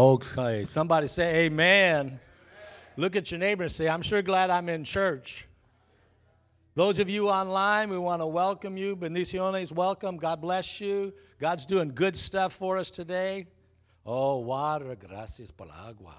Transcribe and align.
Okay, 0.00 0.64
somebody 0.64 1.08
say 1.08 1.44
amen. 1.44 2.18
Look 2.96 3.16
at 3.16 3.30
your 3.30 3.38
neighbor 3.38 3.64
and 3.64 3.70
say, 3.70 3.86
I'm 3.86 4.00
sure 4.00 4.22
glad 4.22 4.48
I'm 4.48 4.70
in 4.70 4.82
church. 4.82 5.46
Those 6.74 6.98
of 6.98 7.10
you 7.10 7.28
online, 7.28 7.90
we 7.90 7.98
want 7.98 8.22
to 8.22 8.26
welcome 8.26 8.78
you. 8.78 8.96
Bendiciones, 8.96 9.72
welcome. 9.72 10.16
God 10.16 10.40
bless 10.40 10.80
you. 10.80 11.12
God's 11.38 11.66
doing 11.66 11.90
good 11.94 12.16
stuff 12.16 12.54
for 12.54 12.78
us 12.78 12.90
today. 12.90 13.48
Oh, 14.06 14.38
water, 14.38 14.96
gracias 14.96 15.50
por 15.50 15.66
agua. 15.86 16.16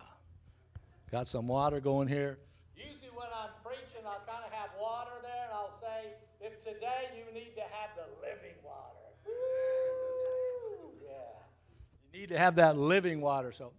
Got 1.09 1.27
some 1.27 1.47
water 1.47 1.79
going 1.79 2.07
here. 2.07 2.37
Usually, 2.77 3.09
when 3.15 3.29
I'm 3.35 3.49
preaching, 3.65 4.01
I'll 4.05 4.21
kind 4.27 4.45
of 4.45 4.53
have 4.53 4.69
water 4.79 5.09
there, 5.23 5.45
and 5.45 5.53
I'll 5.53 5.75
say, 5.79 6.11
if 6.39 6.63
today 6.63 7.09
you 7.17 7.33
need 7.33 7.55
to 7.55 7.61
have 7.61 7.89
the 7.95 8.05
living 8.21 8.57
water. 8.63 9.07
Woo! 9.25 10.91
Yeah. 11.03 11.13
You 12.13 12.19
need 12.19 12.29
to 12.29 12.37
have 12.37 12.57
that 12.57 12.77
living 12.77 13.21
water. 13.21 13.51
So, 13.51 13.71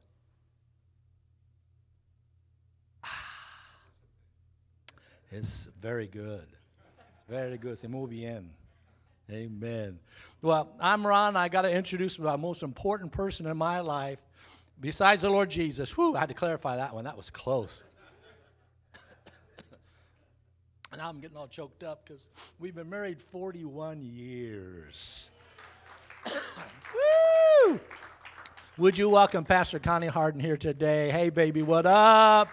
it's 5.33 5.69
very 5.81 6.07
good. 6.07 6.47
It's 7.17 7.25
very 7.29 7.57
good. 7.57 7.79
Se 7.79 7.89
muy 7.89 8.07
bien. 8.07 8.51
Amen. 9.31 9.99
Well, 10.43 10.75
I'm 10.79 11.07
Ron. 11.07 11.37
I 11.37 11.49
got 11.49 11.63
to 11.63 11.75
introduce 11.75 12.19
my 12.19 12.37
most 12.37 12.63
important 12.63 13.13
person 13.13 13.47
in 13.47 13.57
my 13.57 13.81
life 13.81 14.21
besides 14.79 15.23
the 15.23 15.31
Lord 15.31 15.49
Jesus. 15.49 15.97
Whew, 15.97 16.15
I 16.15 16.21
had 16.21 16.29
to 16.29 16.35
clarify 16.35 16.77
that 16.77 16.95
one. 16.95 17.05
That 17.05 17.17
was 17.17 17.31
close. 17.31 17.83
now 20.97 21.09
I'm 21.09 21.21
getting 21.21 21.37
all 21.37 21.49
choked 21.49 21.83
up 21.83 22.05
because 22.05 22.29
we've 22.59 22.75
been 22.75 22.91
married 22.91 23.23
41 23.23 24.03
years. 24.03 25.31
Woo! 27.67 27.81
Would 28.77 28.99
you 28.99 29.09
welcome 29.09 29.45
Pastor 29.45 29.79
Connie 29.79 30.09
Harden 30.09 30.41
here 30.41 30.59
today? 30.59 31.11
Hey, 31.11 31.31
baby, 31.31 31.63
what 31.63 31.87
up? 31.87 32.49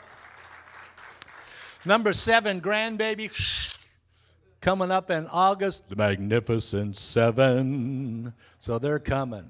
Number 1.85 2.11
seven, 2.11 2.59
grandbaby 2.59 3.31
coming 4.61 4.91
up 4.91 5.09
in 5.09 5.27
August, 5.27 5.88
the 5.88 5.95
Magnificent 5.95 6.97
Seven. 6.97 8.33
So 8.59 8.80
they're 8.80 8.99
coming. 8.99 9.49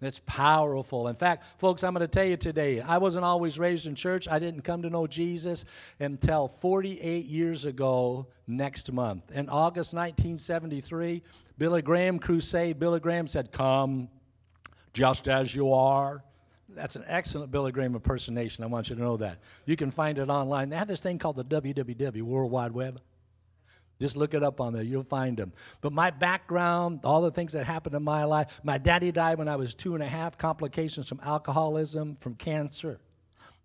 It's 0.00 0.20
powerful. 0.24 1.08
In 1.08 1.16
fact, 1.16 1.44
folks, 1.58 1.82
I'm 1.82 1.92
going 1.92 2.06
to 2.06 2.08
tell 2.08 2.24
you 2.24 2.36
today, 2.36 2.80
I 2.80 2.98
wasn't 2.98 3.24
always 3.24 3.58
raised 3.58 3.88
in 3.88 3.96
church. 3.96 4.28
I 4.28 4.38
didn't 4.38 4.62
come 4.62 4.82
to 4.82 4.90
know 4.90 5.08
Jesus 5.08 5.64
until 5.98 6.46
48 6.46 7.26
years 7.26 7.64
ago 7.64 8.28
next 8.46 8.92
month. 8.92 9.32
In 9.32 9.48
August 9.48 9.94
1973, 9.94 11.22
Billy 11.58 11.82
Graham 11.82 12.20
crusade, 12.20 12.78
Billy 12.78 13.00
Graham 13.00 13.26
said, 13.26 13.50
Come 13.50 14.08
just 14.92 15.26
as 15.26 15.52
you 15.52 15.72
are. 15.72 16.22
That's 16.68 16.96
an 16.96 17.04
excellent 17.06 17.50
Billy 17.50 17.72
Graham 17.72 17.94
impersonation. 17.94 18.62
I 18.62 18.66
want 18.66 18.90
you 18.90 18.96
to 18.96 19.02
know 19.02 19.16
that. 19.18 19.38
You 19.64 19.76
can 19.76 19.90
find 19.90 20.18
it 20.18 20.28
online. 20.28 20.68
They 20.68 20.76
have 20.76 20.88
this 20.88 21.00
thing 21.00 21.18
called 21.18 21.36
the 21.36 21.44
WWW, 21.44 22.22
World 22.22 22.50
Wide 22.50 22.72
Web. 22.72 23.00
Just 24.00 24.16
look 24.16 24.32
it 24.32 24.44
up 24.44 24.60
on 24.60 24.72
there, 24.72 24.82
you'll 24.82 25.02
find 25.02 25.36
them. 25.36 25.52
But 25.80 25.92
my 25.92 26.10
background, 26.10 27.00
all 27.02 27.20
the 27.20 27.32
things 27.32 27.52
that 27.54 27.66
happened 27.66 27.96
in 27.96 28.04
my 28.04 28.24
life, 28.24 28.60
my 28.62 28.78
daddy 28.78 29.10
died 29.10 29.38
when 29.38 29.48
I 29.48 29.56
was 29.56 29.74
two 29.74 29.94
and 29.94 30.04
a 30.04 30.06
half, 30.06 30.38
complications 30.38 31.08
from 31.08 31.20
alcoholism, 31.24 32.16
from 32.20 32.34
cancer. 32.34 33.00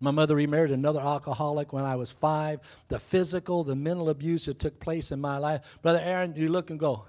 My 0.00 0.10
mother 0.10 0.34
remarried 0.34 0.72
another 0.72 1.00
alcoholic 1.00 1.72
when 1.72 1.84
I 1.84 1.94
was 1.94 2.10
five. 2.10 2.60
The 2.88 2.98
physical, 2.98 3.62
the 3.62 3.76
mental 3.76 4.08
abuse 4.08 4.46
that 4.46 4.58
took 4.58 4.80
place 4.80 5.12
in 5.12 5.20
my 5.20 5.38
life. 5.38 5.62
Brother 5.82 6.00
Aaron, 6.02 6.34
you 6.34 6.48
look 6.48 6.70
and 6.70 6.80
go, 6.80 7.06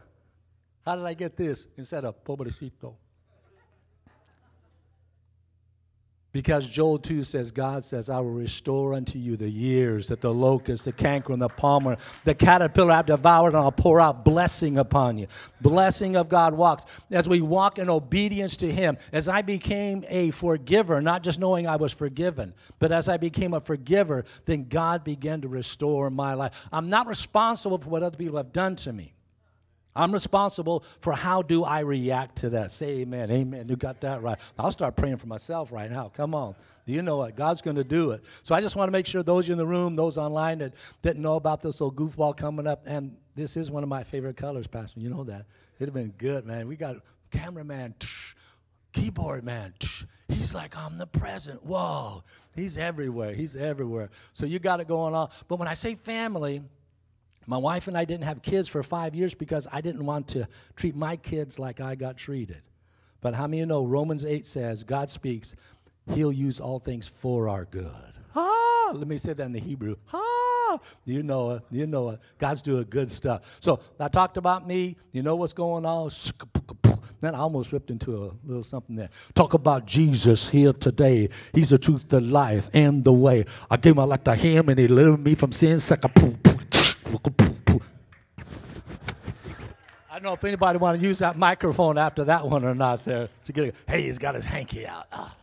How 0.86 0.96
did 0.96 1.06
I 1.06 1.16
get 1.16 1.36
this 1.36 1.66
instead 1.78 2.06
of 2.06 2.24
pobrecito? 2.24 2.94
Because 6.36 6.68
Joel 6.68 7.00
2 7.00 7.24
says, 7.24 7.50
God 7.50 7.86
says, 7.86 8.10
I 8.10 8.20
will 8.20 8.34
restore 8.34 8.94
unto 8.94 9.18
you 9.18 9.38
the 9.38 9.50
years 9.50 10.10
that 10.10 10.20
the 10.20 10.34
locust, 10.34 10.84
the 10.84 10.92
canker, 10.92 11.32
and 11.32 11.42
the 11.42 11.48
palmer, 11.48 11.96
the 12.26 12.36
caterpillar 12.36 12.92
have 12.92 13.06
devoured, 13.06 13.54
and 13.54 13.58
I'll 13.60 13.72
pour 13.72 14.02
out 14.02 14.26
blessing 14.26 14.78
upon 14.78 15.18
you. 15.18 15.28
Blessing 15.62 16.18
of 16.18 16.28
God 16.28 16.54
walks. 16.54 16.88
As 17.10 17.30
we 17.30 17.40
walk 17.40 17.80
in 17.80 17.90
obedience 17.90 18.58
to 18.58 18.70
Him, 18.70 18.98
as 19.14 19.30
I 19.30 19.44
became 19.44 20.04
a 20.10 20.32
forgiver, 20.32 21.00
not 21.00 21.24
just 21.24 21.40
knowing 21.40 21.68
I 21.68 21.78
was 21.78 21.94
forgiven, 21.94 22.54
but 22.80 22.92
as 22.92 23.08
I 23.08 23.16
became 23.16 23.54
a 23.54 23.62
forgiver, 23.62 24.26
then 24.44 24.68
God 24.68 25.06
began 25.06 25.40
to 25.40 25.48
restore 25.48 26.10
my 26.10 26.34
life. 26.34 26.52
I'm 26.70 26.90
not 26.90 27.08
responsible 27.08 27.78
for 27.78 27.88
what 27.88 28.04
other 28.04 28.18
people 28.18 28.36
have 28.36 28.52
done 28.52 28.76
to 28.76 28.92
me. 28.92 29.15
I'm 29.96 30.12
responsible 30.12 30.84
for 31.00 31.14
how 31.14 31.42
do 31.42 31.64
I 31.64 31.80
react 31.80 32.38
to 32.40 32.50
that. 32.52 32.72
Say 32.72 33.00
amen. 33.00 33.32
Amen. 33.32 33.70
You 33.70 33.76
got 33.76 34.02
that 34.02 34.22
right. 34.22 34.38
I'll 34.60 34.72
start 34.72 34.96
praying 34.96 35.18
for 35.18 35.28
myself 35.28 35.72
right 35.72 35.90
now. 35.90 36.10
Come 36.10 36.36
on. 36.36 36.56
Do 36.86 36.94
you 36.94 37.02
know 37.02 37.18
what? 37.18 37.36
God's 37.36 37.62
going 37.62 37.78
to 37.78 37.84
do 37.84 38.12
it. 38.12 38.24
So 38.44 38.54
I 38.54 38.62
just 38.62 38.76
want 38.76 38.90
to 38.90 38.92
make 38.92 39.08
sure 39.08 39.24
those 39.24 39.50
in 39.50 39.58
the 39.58 39.66
room, 39.66 39.96
those 39.96 40.18
online 40.18 40.60
that 40.60 40.74
didn't 41.02 41.22
know 41.22 41.36
about 41.36 41.62
this 41.62 41.82
little 41.82 41.94
goofball 41.94 42.36
coming 42.36 42.68
up, 42.68 42.84
and 42.86 43.16
this 43.36 43.58
is 43.58 43.72
one 43.72 43.84
of 43.84 43.90
my 43.90 44.04
favorite 44.04 44.38
colors, 44.38 44.68
Pastor. 44.68 45.00
You 45.00 45.10
know 45.10 45.24
that. 45.24 45.46
It'd 45.80 45.90
have 45.90 45.94
been 45.94 46.14
good, 46.18 46.46
man. 46.46 46.68
We 46.68 46.76
got 46.76 46.98
cameraman, 47.32 47.96
tsh, 48.00 48.36
keyboard 48.92 49.44
man. 49.44 49.74
Tsh, 49.80 50.04
he's 50.28 50.54
like 50.54 50.78
omnipresent. 50.78 51.66
Whoa. 51.66 52.24
He's 52.56 52.78
everywhere. 52.78 53.34
He's 53.34 53.56
everywhere. 53.56 54.10
So 54.34 54.46
you 54.46 54.60
got 54.60 54.80
it 54.80 54.88
going 54.88 55.14
on. 55.14 55.30
But 55.48 55.58
when 55.60 55.68
I 55.68 55.74
say 55.74 55.96
family, 55.96 56.62
my 57.48 57.58
wife 57.58 57.88
and 57.88 57.98
I 57.98 58.06
didn't 58.06 58.24
have 58.24 58.42
kids 58.42 58.68
for 58.68 58.82
five 58.84 59.16
years 59.16 59.34
because 59.34 59.68
I 59.72 59.82
didn't 59.82 60.06
want 60.06 60.28
to 60.30 60.48
treat 60.76 60.96
my 60.96 61.16
kids 61.16 61.60
like 61.60 61.80
I 61.80 61.96
got 61.96 62.18
treated. 62.18 62.62
But 63.22 63.34
how 63.34 63.48
many 63.48 63.58
of 63.58 63.60
you 63.62 63.66
know 63.68 63.86
Romans 63.86 64.26
8 64.26 64.46
says, 64.46 64.84
God 64.84 65.10
speaks, 65.10 65.56
He'll 66.14 66.32
use 66.32 66.60
all 66.60 66.78
things 66.80 67.08
for 67.08 67.50
our 67.50 67.66
good. 67.66 67.90
Ah, 68.36 68.92
let 68.94 69.08
me 69.08 69.18
say 69.18 69.34
that 69.34 69.44
in 69.44 69.52
the 69.52 69.60
Hebrew. 69.60 69.96
Ah, 70.14 70.80
you 71.06 71.24
know 71.24 71.52
it. 71.52 71.64
You 71.72 71.88
know 71.88 72.10
it. 72.12 72.20
God's 72.38 72.62
doing 72.62 72.86
good 72.90 73.10
stuff. 73.10 73.42
So 73.60 73.80
I 74.00 74.08
talked 74.08 74.38
about 74.38 74.68
me. 74.68 74.98
You 75.12 75.24
know 75.24 75.36
what's 75.36 75.54
going 75.54 75.86
on? 75.86 76.12
Then 77.22 77.34
I 77.34 77.40
almost 77.40 77.72
ripped 77.72 77.90
into 77.90 78.26
a 78.26 78.32
little 78.46 78.64
something 78.64 78.96
there. 78.96 79.10
Talk 79.34 79.56
about 79.56 79.86
Jesus 79.88 80.50
here 80.50 80.74
today. 80.74 81.30
He's 81.54 81.70
the 81.70 81.80
truth, 81.80 82.08
the 82.10 82.22
life, 82.22 82.70
and 82.74 83.04
the 83.04 83.14
way. 83.14 83.46
I 83.72 83.78
gave 83.78 83.96
my 83.96 84.04
life 84.04 84.24
to 84.26 84.36
Him, 84.36 84.70
and 84.70 84.78
He 84.78 84.86
delivered 84.88 85.24
me 85.24 85.34
from 85.34 85.52
sin. 85.52 85.80
I 90.10 90.20
don't 90.20 90.24
know 90.24 90.34
if 90.34 90.44
anybody 90.44 90.80
want 90.80 91.00
to 91.00 91.06
use 91.06 91.20
that 91.20 91.38
microphone 91.38 91.98
after 91.98 92.24
that 92.24 92.48
one 92.48 92.64
or 92.64 92.74
not 92.74 93.04
there. 93.04 93.28
To 93.46 93.52
get, 93.52 93.76
hey, 93.88 94.04
he's 94.04 94.18
got 94.18 94.36
his 94.36 94.46
hanky 94.46 94.88
out. 94.88 95.08
Ah, 95.12 95.36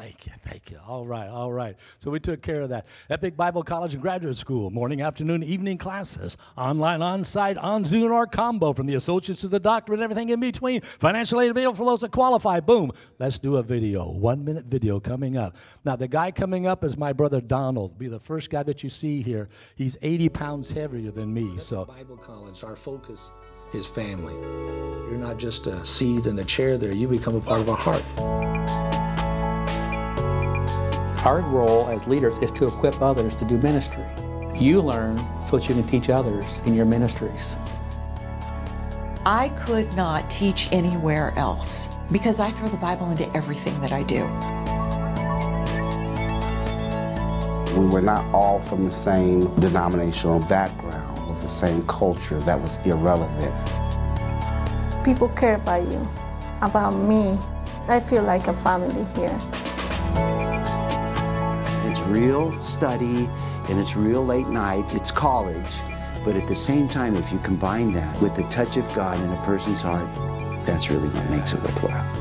thank 0.00 0.26
you, 0.26 0.32
thank 0.44 0.70
you. 0.70 0.78
All 0.86 1.04
right, 1.04 1.28
all 1.28 1.52
right. 1.52 1.76
So 1.98 2.10
we 2.10 2.20
took 2.20 2.40
care 2.40 2.62
of 2.62 2.70
that. 2.70 2.86
Epic 3.10 3.36
Bible 3.36 3.62
College 3.62 3.92
and 3.92 4.02
Graduate 4.02 4.36
School, 4.36 4.70
morning, 4.70 5.02
afternoon, 5.02 5.42
evening 5.42 5.76
classes, 5.76 6.38
online, 6.56 7.02
on 7.02 7.22
site, 7.22 7.58
on 7.58 7.84
Zoom, 7.84 8.10
or 8.10 8.26
combo 8.26 8.72
from 8.72 8.86
the 8.86 8.94
associates 8.94 9.42
to 9.42 9.48
the 9.48 9.60
doctorate, 9.60 10.00
everything 10.00 10.30
in 10.30 10.40
between. 10.40 10.80
Financial 10.80 11.40
aid 11.40 11.50
available 11.50 11.76
for 11.76 11.84
those 11.84 12.00
that 12.00 12.12
qualify. 12.12 12.60
Boom. 12.60 12.92
Let's 13.18 13.38
do 13.38 13.56
a 13.56 13.62
video. 13.62 14.10
One 14.10 14.42
minute 14.42 14.64
video 14.64 15.00
coming 15.00 15.36
up. 15.36 15.54
Now, 15.84 15.96
the 15.96 16.08
guy 16.08 16.30
coming 16.30 16.66
up 16.66 16.82
is 16.82 16.96
my 16.96 17.12
brother 17.12 17.42
Donald. 17.42 17.98
Be 17.98 18.08
the 18.08 18.20
first 18.20 18.48
guy 18.48 18.62
that 18.62 18.82
you 18.82 18.88
see 18.88 19.20
here. 19.20 19.50
He's 19.76 19.98
80 20.00 20.30
pounds 20.30 20.70
heavier 20.70 21.10
than 21.10 21.32
me. 21.34 21.50
Epic 21.52 21.62
So 21.62 21.84
Bible 21.84 22.16
College, 22.16 22.64
our 22.64 22.76
focus 22.76 23.30
is 23.74 23.86
family. 23.86 24.34
You're 24.34 25.18
not 25.18 25.38
just 25.38 25.66
a 25.66 25.84
seat 25.84 26.26
in 26.26 26.38
a 26.38 26.44
chair 26.44 26.78
there, 26.78 26.92
you 26.92 27.06
become 27.06 27.36
a 27.36 27.40
part 27.40 27.60
of 27.60 27.68
our 27.68 27.76
heart. 27.76 29.09
Our 31.26 31.42
role 31.42 31.86
as 31.88 32.06
leaders 32.06 32.38
is 32.38 32.50
to 32.52 32.64
equip 32.64 33.02
others 33.02 33.36
to 33.36 33.44
do 33.44 33.58
ministry. 33.58 34.06
You 34.54 34.80
learn 34.80 35.18
so 35.46 35.58
that 35.58 35.68
you 35.68 35.74
can 35.74 35.86
teach 35.86 36.08
others 36.08 36.62
in 36.64 36.72
your 36.72 36.86
ministries. 36.86 37.58
I 39.26 39.50
could 39.50 39.94
not 39.96 40.30
teach 40.30 40.72
anywhere 40.72 41.34
else 41.36 41.98
because 42.10 42.40
I 42.40 42.50
throw 42.52 42.68
the 42.68 42.78
Bible 42.78 43.10
into 43.10 43.28
everything 43.36 43.78
that 43.82 43.92
I 43.92 44.02
do. 44.02 44.24
We 47.78 47.86
were 47.88 48.00
not 48.00 48.24
all 48.32 48.58
from 48.58 48.86
the 48.86 48.90
same 48.90 49.40
denominational 49.60 50.40
background, 50.48 51.28
with 51.28 51.42
the 51.42 51.48
same 51.48 51.86
culture. 51.86 52.38
That 52.40 52.58
was 52.58 52.78
irrelevant. 52.86 53.54
People 55.04 55.28
care 55.28 55.56
about 55.56 55.82
you, 55.92 56.08
about 56.62 56.96
me. 56.96 57.38
I 57.88 58.00
feel 58.00 58.22
like 58.22 58.46
a 58.46 58.54
family 58.54 59.04
here. 59.14 59.38
Real 62.10 62.52
study 62.60 63.28
and 63.68 63.78
it's 63.78 63.94
real 63.94 64.26
late 64.26 64.48
night. 64.48 64.96
It's 64.96 65.12
college. 65.12 65.70
But 66.24 66.34
at 66.36 66.48
the 66.48 66.54
same 66.56 66.88
time, 66.88 67.14
if 67.14 67.30
you 67.30 67.38
combine 67.38 67.92
that 67.92 68.20
with 68.20 68.34
the 68.34 68.42
touch 68.44 68.76
of 68.76 68.94
God 68.96 69.20
in 69.20 69.30
a 69.30 69.42
person's 69.44 69.80
heart, 69.80 70.08
that's 70.66 70.90
really 70.90 71.08
what 71.08 71.30
makes 71.30 71.52
it 71.52 71.62
worthwhile. 71.62 72.16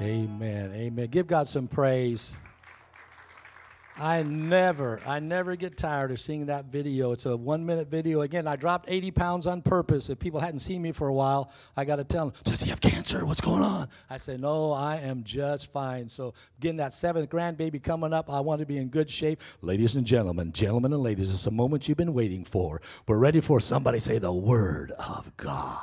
Amen. 0.00 0.72
Amen. 0.74 1.06
Give 1.10 1.26
God 1.26 1.46
some 1.46 1.68
praise. 1.68 2.38
I 4.00 4.22
never, 4.22 4.98
I 5.04 5.20
never 5.20 5.56
get 5.56 5.76
tired 5.76 6.10
of 6.10 6.18
seeing 6.18 6.46
that 6.46 6.64
video. 6.64 7.12
It's 7.12 7.26
a 7.26 7.36
one 7.36 7.66
minute 7.66 7.88
video. 7.88 8.22
Again, 8.22 8.46
I 8.46 8.56
dropped 8.56 8.86
80 8.88 9.10
pounds 9.10 9.46
on 9.46 9.60
purpose. 9.60 10.08
If 10.08 10.18
people 10.18 10.40
hadn't 10.40 10.60
seen 10.60 10.80
me 10.80 10.92
for 10.92 11.08
a 11.08 11.12
while, 11.12 11.52
I 11.76 11.84
got 11.84 11.96
to 11.96 12.04
tell 12.04 12.30
them, 12.30 12.34
Does 12.44 12.62
he 12.62 12.70
have 12.70 12.80
cancer? 12.80 13.26
What's 13.26 13.42
going 13.42 13.62
on? 13.62 13.88
I 14.08 14.16
say, 14.16 14.38
No, 14.38 14.72
I 14.72 14.96
am 14.96 15.22
just 15.22 15.70
fine. 15.70 16.08
So, 16.08 16.32
getting 16.60 16.78
that 16.78 16.94
seventh 16.94 17.28
grandbaby 17.28 17.82
coming 17.82 18.14
up, 18.14 18.30
I 18.30 18.40
want 18.40 18.60
to 18.60 18.66
be 18.66 18.78
in 18.78 18.88
good 18.88 19.10
shape. 19.10 19.42
Ladies 19.60 19.96
and 19.96 20.06
gentlemen, 20.06 20.52
gentlemen 20.52 20.94
and 20.94 21.02
ladies, 21.02 21.28
it's 21.28 21.46
a 21.46 21.50
moment 21.50 21.86
you've 21.86 21.98
been 21.98 22.14
waiting 22.14 22.46
for. 22.46 22.80
We're 23.06 23.18
ready 23.18 23.42
for 23.42 23.60
somebody 23.60 23.98
say 23.98 24.16
the 24.16 24.32
word 24.32 24.92
of 24.92 25.36
God. 25.36 25.76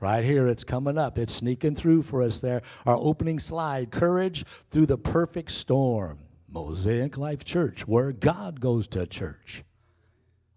Right 0.00 0.24
here, 0.24 0.48
it's 0.48 0.64
coming 0.64 0.98
up. 0.98 1.18
It's 1.18 1.34
sneaking 1.34 1.76
through 1.76 2.02
for 2.02 2.20
us 2.20 2.40
there. 2.40 2.62
Our 2.84 2.96
opening 2.96 3.38
slide 3.38 3.92
Courage 3.92 4.44
through 4.70 4.86
the 4.86 4.98
perfect 4.98 5.52
storm. 5.52 6.18
Mosaic 6.50 7.18
Life 7.18 7.44
Church, 7.44 7.86
where 7.86 8.12
God 8.12 8.60
goes 8.60 8.88
to 8.88 9.06
church. 9.06 9.64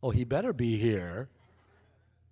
Oh, 0.02 0.12
he 0.12 0.24
better 0.24 0.54
be 0.54 0.78
here. 0.78 1.30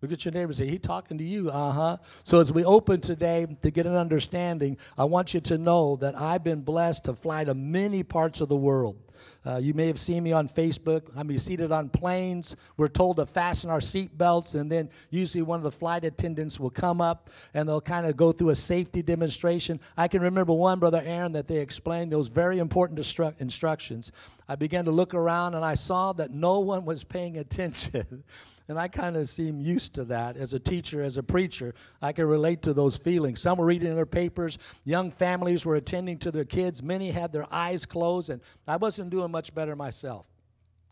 Look 0.01 0.13
at 0.13 0.23
your 0.23 0.31
neighbor 0.31 0.49
and 0.49 0.55
say, 0.55 0.67
He 0.67 0.79
talking 0.79 1.17
to 1.17 1.23
you, 1.23 1.49
uh 1.49 1.71
huh. 1.71 1.97
So, 2.23 2.39
as 2.39 2.53
we 2.53 2.63
open 2.63 3.01
today 3.01 3.45
to 3.61 3.71
get 3.71 3.85
an 3.85 3.95
understanding, 3.95 4.77
I 4.97 5.03
want 5.03 5.33
you 5.33 5.39
to 5.41 5.57
know 5.57 5.97
that 5.97 6.19
I've 6.19 6.43
been 6.43 6.61
blessed 6.61 7.05
to 7.05 7.13
fly 7.13 7.43
to 7.43 7.53
many 7.53 8.03
parts 8.03 8.39
of 8.41 8.49
the 8.49 8.55
world. 8.55 8.97
Uh, 9.45 9.57
you 9.57 9.73
may 9.73 9.87
have 9.87 9.99
seen 9.99 10.23
me 10.23 10.31
on 10.31 10.47
Facebook. 10.47 11.03
I'm 11.15 11.37
seated 11.37 11.71
on 11.71 11.89
planes. 11.89 12.55
We're 12.77 12.87
told 12.87 13.17
to 13.17 13.25
fasten 13.25 13.69
our 13.69 13.81
seat 13.81 14.17
belts, 14.17 14.55
and 14.55 14.71
then 14.71 14.89
usually 15.09 15.41
one 15.41 15.59
of 15.59 15.63
the 15.63 15.71
flight 15.71 16.03
attendants 16.03 16.59
will 16.59 16.69
come 16.69 17.01
up 17.01 17.29
and 17.53 17.67
they'll 17.67 17.81
kind 17.81 18.05
of 18.05 18.17
go 18.17 18.31
through 18.31 18.49
a 18.49 18.55
safety 18.55 19.01
demonstration. 19.01 19.79
I 19.97 20.07
can 20.07 20.21
remember 20.21 20.53
one, 20.53 20.79
Brother 20.79 21.01
Aaron, 21.03 21.33
that 21.33 21.47
they 21.47 21.57
explained 21.57 22.11
those 22.11 22.27
very 22.27 22.59
important 22.59 22.99
instru- 22.99 23.39
instructions. 23.39 24.11
I 24.47 24.55
began 24.55 24.85
to 24.85 24.91
look 24.91 25.13
around 25.13 25.55
and 25.55 25.63
I 25.63 25.75
saw 25.75 26.13
that 26.13 26.31
no 26.31 26.59
one 26.59 26.85
was 26.85 27.03
paying 27.03 27.37
attention. 27.37 28.23
And 28.69 28.77
I 28.77 28.87
kind 28.87 29.17
of 29.17 29.27
seem 29.27 29.59
used 29.59 29.95
to 29.95 30.03
that 30.05 30.37
as 30.37 30.53
a 30.53 30.59
teacher, 30.59 31.01
as 31.01 31.17
a 31.17 31.23
preacher. 31.23 31.73
I 32.03 32.11
can 32.11 32.27
relate 32.27 32.61
to 32.61 32.73
those 32.73 32.95
feelings. 32.95 33.41
Some 33.41 33.57
were 33.57 33.65
reading 33.65 33.95
their 33.95 34.05
papers. 34.05 34.59
Young 34.85 35.09
families 35.09 35.65
were 35.65 35.75
attending 35.75 36.19
to 36.19 36.31
their 36.31 36.45
kids. 36.45 36.83
Many 36.83 37.09
had 37.09 37.33
their 37.33 37.51
eyes 37.51 37.87
closed, 37.87 38.29
and 38.29 38.41
I 38.67 38.77
wasn't 38.77 39.09
doing 39.09 39.31
much 39.31 39.55
better 39.55 39.75
myself. 39.75 40.27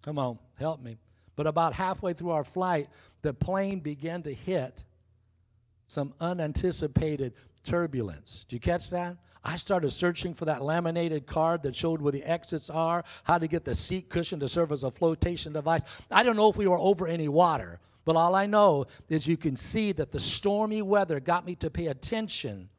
Come 0.01 0.17
on, 0.17 0.39
help 0.55 0.81
me. 0.81 0.97
But 1.35 1.45
about 1.45 1.73
halfway 1.73 2.13
through 2.13 2.31
our 2.31 2.43
flight, 2.43 2.89
the 3.21 3.31
plane 3.31 3.79
began 3.79 4.23
to 4.23 4.33
hit 4.33 4.83
some 5.85 6.15
unanticipated 6.19 7.33
turbulence. 7.63 8.43
Did 8.49 8.55
you 8.55 8.59
catch 8.59 8.89
that? 8.89 9.17
I 9.43 9.55
started 9.55 9.91
searching 9.91 10.33
for 10.33 10.45
that 10.45 10.61
laminated 10.61 11.25
card 11.27 11.63
that 11.63 11.75
showed 11.75 12.01
where 12.01 12.11
the 12.11 12.23
exits 12.23 12.69
are, 12.69 13.03
how 13.23 13.37
to 13.37 13.47
get 13.47 13.65
the 13.65 13.75
seat 13.75 14.09
cushion 14.09 14.39
to 14.39 14.47
serve 14.47 14.71
as 14.71 14.83
a 14.83 14.91
flotation 14.91 15.53
device. 15.53 15.81
I 16.11 16.23
don't 16.23 16.35
know 16.35 16.49
if 16.49 16.57
we 16.57 16.67
were 16.67 16.79
over 16.79 17.07
any 17.07 17.27
water, 17.27 17.79
but 18.05 18.15
all 18.15 18.35
I 18.35 18.45
know 18.45 18.85
is 19.09 19.27
you 19.27 19.37
can 19.37 19.55
see 19.55 19.91
that 19.93 20.11
the 20.11 20.19
stormy 20.19 20.81
weather 20.81 21.19
got 21.19 21.45
me 21.45 21.55
to 21.55 21.69
pay 21.69 21.87
attention 21.87 22.69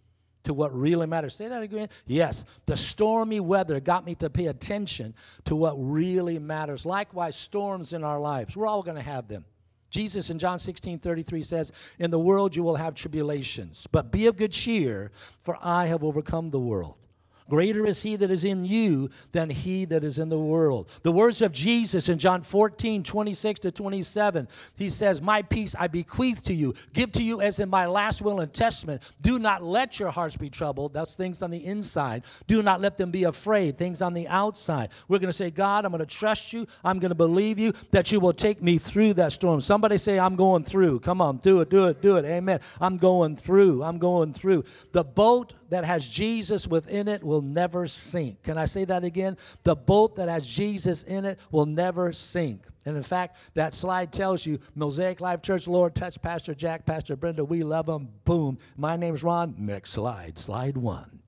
to 0.44 0.54
what 0.54 0.74
really 0.74 1.06
matters. 1.06 1.34
Say 1.34 1.48
that 1.48 1.62
again. 1.62 1.88
Yes, 2.06 2.44
the 2.64 2.76
stormy 2.76 3.40
weather 3.40 3.80
got 3.80 4.06
me 4.06 4.14
to 4.16 4.30
pay 4.30 4.46
attention 4.46 5.14
to 5.44 5.54
what 5.54 5.74
really 5.74 6.38
matters. 6.38 6.86
Likewise, 6.86 7.36
storms 7.36 7.92
in 7.92 8.02
our 8.02 8.18
lives, 8.18 8.56
we're 8.56 8.66
all 8.66 8.82
going 8.82 8.96
to 8.96 9.02
have 9.02 9.28
them. 9.28 9.44
Jesus 9.90 10.30
in 10.30 10.38
John 10.38 10.58
16 10.58 10.98
33 10.98 11.42
says, 11.42 11.72
In 11.98 12.10
the 12.10 12.18
world 12.18 12.54
you 12.54 12.62
will 12.62 12.76
have 12.76 12.94
tribulations, 12.94 13.86
but 13.90 14.12
be 14.12 14.26
of 14.26 14.36
good 14.36 14.52
cheer, 14.52 15.10
for 15.42 15.58
I 15.62 15.86
have 15.86 16.04
overcome 16.04 16.50
the 16.50 16.60
world. 16.60 16.96
Greater 17.48 17.86
is 17.86 18.02
he 18.02 18.16
that 18.16 18.30
is 18.30 18.44
in 18.44 18.64
you 18.64 19.08
than 19.32 19.48
he 19.48 19.86
that 19.86 20.04
is 20.04 20.18
in 20.18 20.28
the 20.28 20.38
world. 20.38 20.88
The 21.02 21.12
words 21.12 21.40
of 21.40 21.50
Jesus 21.50 22.08
in 22.08 22.18
John 22.18 22.42
14, 22.42 23.02
26 23.02 23.60
to 23.60 23.70
27, 23.70 24.46
he 24.76 24.90
says, 24.90 25.22
My 25.22 25.40
peace 25.40 25.74
I 25.78 25.86
bequeath 25.86 26.42
to 26.44 26.54
you, 26.54 26.74
give 26.92 27.10
to 27.12 27.22
you 27.22 27.40
as 27.40 27.58
in 27.58 27.70
my 27.70 27.86
last 27.86 28.20
will 28.20 28.40
and 28.40 28.52
testament. 28.52 29.02
Do 29.22 29.38
not 29.38 29.62
let 29.62 29.98
your 29.98 30.10
hearts 30.10 30.36
be 30.36 30.50
troubled. 30.50 30.92
That's 30.92 31.14
things 31.14 31.40
on 31.40 31.50
the 31.50 31.64
inside. 31.64 32.24
Do 32.46 32.62
not 32.62 32.82
let 32.82 32.98
them 32.98 33.10
be 33.10 33.24
afraid, 33.24 33.78
things 33.78 34.02
on 34.02 34.12
the 34.12 34.28
outside. 34.28 34.90
We're 35.08 35.18
going 35.18 35.28
to 35.28 35.32
say, 35.32 35.50
God, 35.50 35.86
I'm 35.86 35.90
going 35.90 36.00
to 36.00 36.06
trust 36.06 36.52
you. 36.52 36.66
I'm 36.84 36.98
going 36.98 37.10
to 37.10 37.14
believe 37.14 37.58
you 37.58 37.72
that 37.92 38.12
you 38.12 38.20
will 38.20 38.34
take 38.34 38.62
me 38.62 38.76
through 38.76 39.14
that 39.14 39.32
storm. 39.32 39.62
Somebody 39.62 39.96
say, 39.96 40.18
I'm 40.18 40.36
going 40.36 40.64
through. 40.64 41.00
Come 41.00 41.22
on, 41.22 41.38
do 41.38 41.60
it, 41.62 41.70
do 41.70 41.86
it, 41.86 42.02
do 42.02 42.16
it. 42.16 42.26
Amen. 42.26 42.60
I'm 42.80 42.98
going 42.98 43.36
through. 43.36 43.82
I'm 43.82 43.98
going 43.98 44.34
through. 44.34 44.64
The 44.92 45.04
boat 45.04 45.54
that 45.68 45.84
has 45.84 46.08
Jesus 46.08 46.66
within 46.66 47.08
it 47.08 47.22
will 47.22 47.42
never 47.42 47.86
sink. 47.86 48.42
Can 48.42 48.58
I 48.58 48.64
say 48.64 48.84
that 48.84 49.04
again? 49.04 49.36
The 49.62 49.76
boat 49.76 50.16
that 50.16 50.28
has 50.28 50.46
Jesus 50.46 51.02
in 51.02 51.24
it 51.24 51.38
will 51.50 51.66
never 51.66 52.12
sink. 52.12 52.62
And 52.84 52.96
in 52.96 53.02
fact, 53.02 53.36
that 53.54 53.74
slide 53.74 54.12
tells 54.12 54.46
you 54.46 54.58
Mosaic 54.74 55.20
Life 55.20 55.42
Church, 55.42 55.68
Lord, 55.68 55.94
touch 55.94 56.20
Pastor 56.22 56.54
Jack, 56.54 56.86
Pastor 56.86 57.16
Brenda, 57.16 57.44
we 57.44 57.62
love 57.62 57.86
them. 57.86 58.08
Boom. 58.24 58.58
My 58.76 58.96
name's 58.96 59.22
Ron. 59.22 59.54
Next 59.58 59.90
slide, 59.90 60.38
slide 60.38 60.76
one 60.76 61.18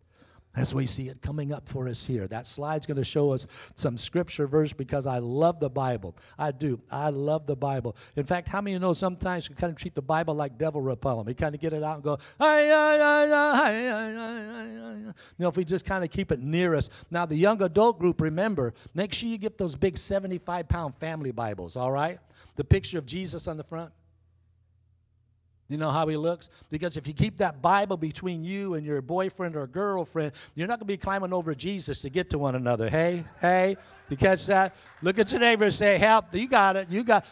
as 0.57 0.75
we 0.75 0.85
see 0.87 1.09
it 1.09 1.23
coming 1.23 1.53
up 1.53 1.69
for 1.69 1.89
us 1.89 2.05
here. 2.05 2.27
That 2.27 2.47
slide's 2.47 2.87
going 2.87 2.97
to 2.97 3.05
show 3.05 3.33
us 3.33 3.47
some 3.77 3.97
scripture 3.97 4.47
verse 4.47 4.73
because 4.73 5.07
I 5.07 5.19
love 5.19 5.61
the 5.61 5.71
Bible. 5.71 6.17
I 6.39 6.51
do. 6.51 6.81
I 6.91 7.11
love 7.11 7.47
the 7.47 7.55
Bible. 7.55 7.97
In 8.17 8.25
fact, 8.25 8.49
how 8.49 8.61
many 8.61 8.75
of 8.75 8.83
you 8.83 8.87
know 8.87 8.93
sometimes 8.93 9.49
you 9.49 9.55
kind 9.55 9.73
of 9.73 9.79
treat 9.79 9.95
the 9.95 10.03
Bible 10.03 10.35
like 10.35 10.59
devil 10.59 10.81
repellent? 10.81 11.27
We 11.27 11.35
kind 11.35 11.55
of 11.55 11.61
get 11.61 11.73
it 11.73 11.85
out 11.85 11.97
and 11.97 12.05
go, 12.05 12.19
ay, 12.41 12.71
ay, 12.73 13.01
ay, 13.01 13.33
ay, 13.33 13.91
ay, 13.91 14.17
ay, 14.17 14.97
you 15.07 15.15
know, 15.39 15.49
if 15.49 15.57
we 15.57 15.65
just 15.65 15.85
kind 15.85 16.03
of 16.03 16.11
keep 16.11 16.33
it 16.33 16.41
near 16.41 16.75
us. 16.75 16.91
Now, 17.11 17.27
the 17.27 17.37
young 17.37 17.63
adult 17.63 17.99
group, 17.99 18.21
remember, 18.21 18.75
make 18.93 19.13
sure 19.13 19.29
you 19.29 19.39
get 19.39 19.57
those 19.57 19.77
big 19.77 19.97
75 19.97 20.69
pound 20.69 20.97
family 20.97 21.31
Bibles, 21.31 21.77
all 21.77 21.93
right? 21.93 22.19
The 22.57 22.65
picture 22.65 22.99
of 22.99 23.07
Jesus 23.07 23.47
on 23.47 23.57
the 23.57 23.65
front. 23.65 23.93
You 25.71 25.77
know 25.77 25.93
how 25.93 26.09
he 26.09 26.17
looks? 26.17 26.51
Because 26.69 26.97
if 26.97 27.07
you 27.07 27.15
keep 27.15 27.39
that 27.39 27.63
Bible 27.63 27.97
between 27.97 28.43
you 28.43 28.75
and 28.75 28.85
your 28.85 29.01
boyfriend 29.01 29.55
or 29.55 29.69
girlfriend, 29.69 30.33
you're 30.57 30.67
not 30.67 30.81
going 30.81 30.89
to 30.89 30.93
be 30.93 30.97
climbing 30.97 31.33
over 31.33 31.55
Jesus 31.55 32.01
to 32.01 32.11
get 32.11 32.29
to 32.31 32.39
one 32.39 32.57
another. 32.57 32.91
Hey, 32.91 33.25
hey, 33.41 33.77
you 34.09 34.17
catch 34.17 34.47
that? 34.47 34.75
Look 35.01 35.21
at 35.21 35.31
your 35.31 35.41
neighbor 35.41 35.65
and 35.65 35.73
say, 35.73 35.97
Help, 35.97 36.35
you 36.35 36.49
got 36.49 36.77
it. 36.77 36.91
You 36.91 37.05
got 37.05 37.25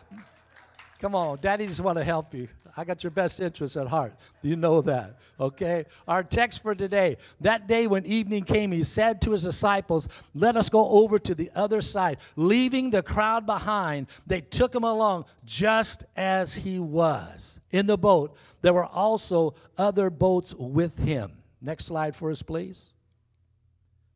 Come 0.99 1.15
on, 1.15 1.39
daddy 1.41 1.67
just 1.67 1.81
want 1.81 1.97
to 1.97 2.03
help 2.03 2.35
you. 2.35 2.49
I 2.77 2.85
got 2.85 3.05
your 3.05 3.13
best 3.13 3.39
interests 3.39 3.77
at 3.77 3.87
heart. 3.87 4.15
You 4.43 4.57
know 4.57 4.81
that, 4.83 5.17
okay? 5.39 5.85
Our 6.09 6.25
text 6.25 6.61
for 6.61 6.75
today. 6.75 7.19
That 7.41 7.69
day 7.69 7.87
when 7.87 8.05
evening 8.05 8.43
came, 8.43 8.73
he 8.73 8.83
said 8.83 9.23
to 9.23 9.31
his 9.31 9.45
disciples, 9.45 10.09
Let 10.35 10.57
us 10.57 10.69
go 10.69 10.89
over 10.89 11.21
to 11.21 11.37
the 11.37 11.53
other 11.55 11.83
side. 11.83 12.19
Leaving 12.35 12.91
the 12.91 13.05
crowd 13.05 13.47
behind, 13.47 14.09
they 14.27 14.41
took 14.41 14.75
him 14.75 14.83
along 14.83 15.27
just 15.45 16.05
as 16.17 16.55
he 16.55 16.81
was. 16.81 17.61
In 17.71 17.87
the 17.87 17.99
boat, 17.99 18.37
there 18.63 18.75
were 18.75 18.87
also 18.87 19.55
other 19.77 20.11
boats 20.11 20.53
with 20.55 20.99
him. 20.99 21.31
Next 21.61 21.85
slide 21.85 22.17
for 22.17 22.33
us, 22.33 22.43
please. 22.43 22.87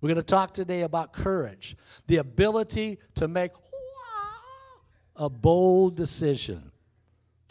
We're 0.01 0.09
going 0.09 0.17
to 0.17 0.23
talk 0.25 0.53
today 0.53 0.83
about 0.83 1.13
courage, 1.13 1.77
the 2.09 2.17
ability 2.17 2.99
to 3.15 3.29
make 3.29 3.53
a 5.15 5.29
bold 5.29 5.95
decision. 5.95 6.72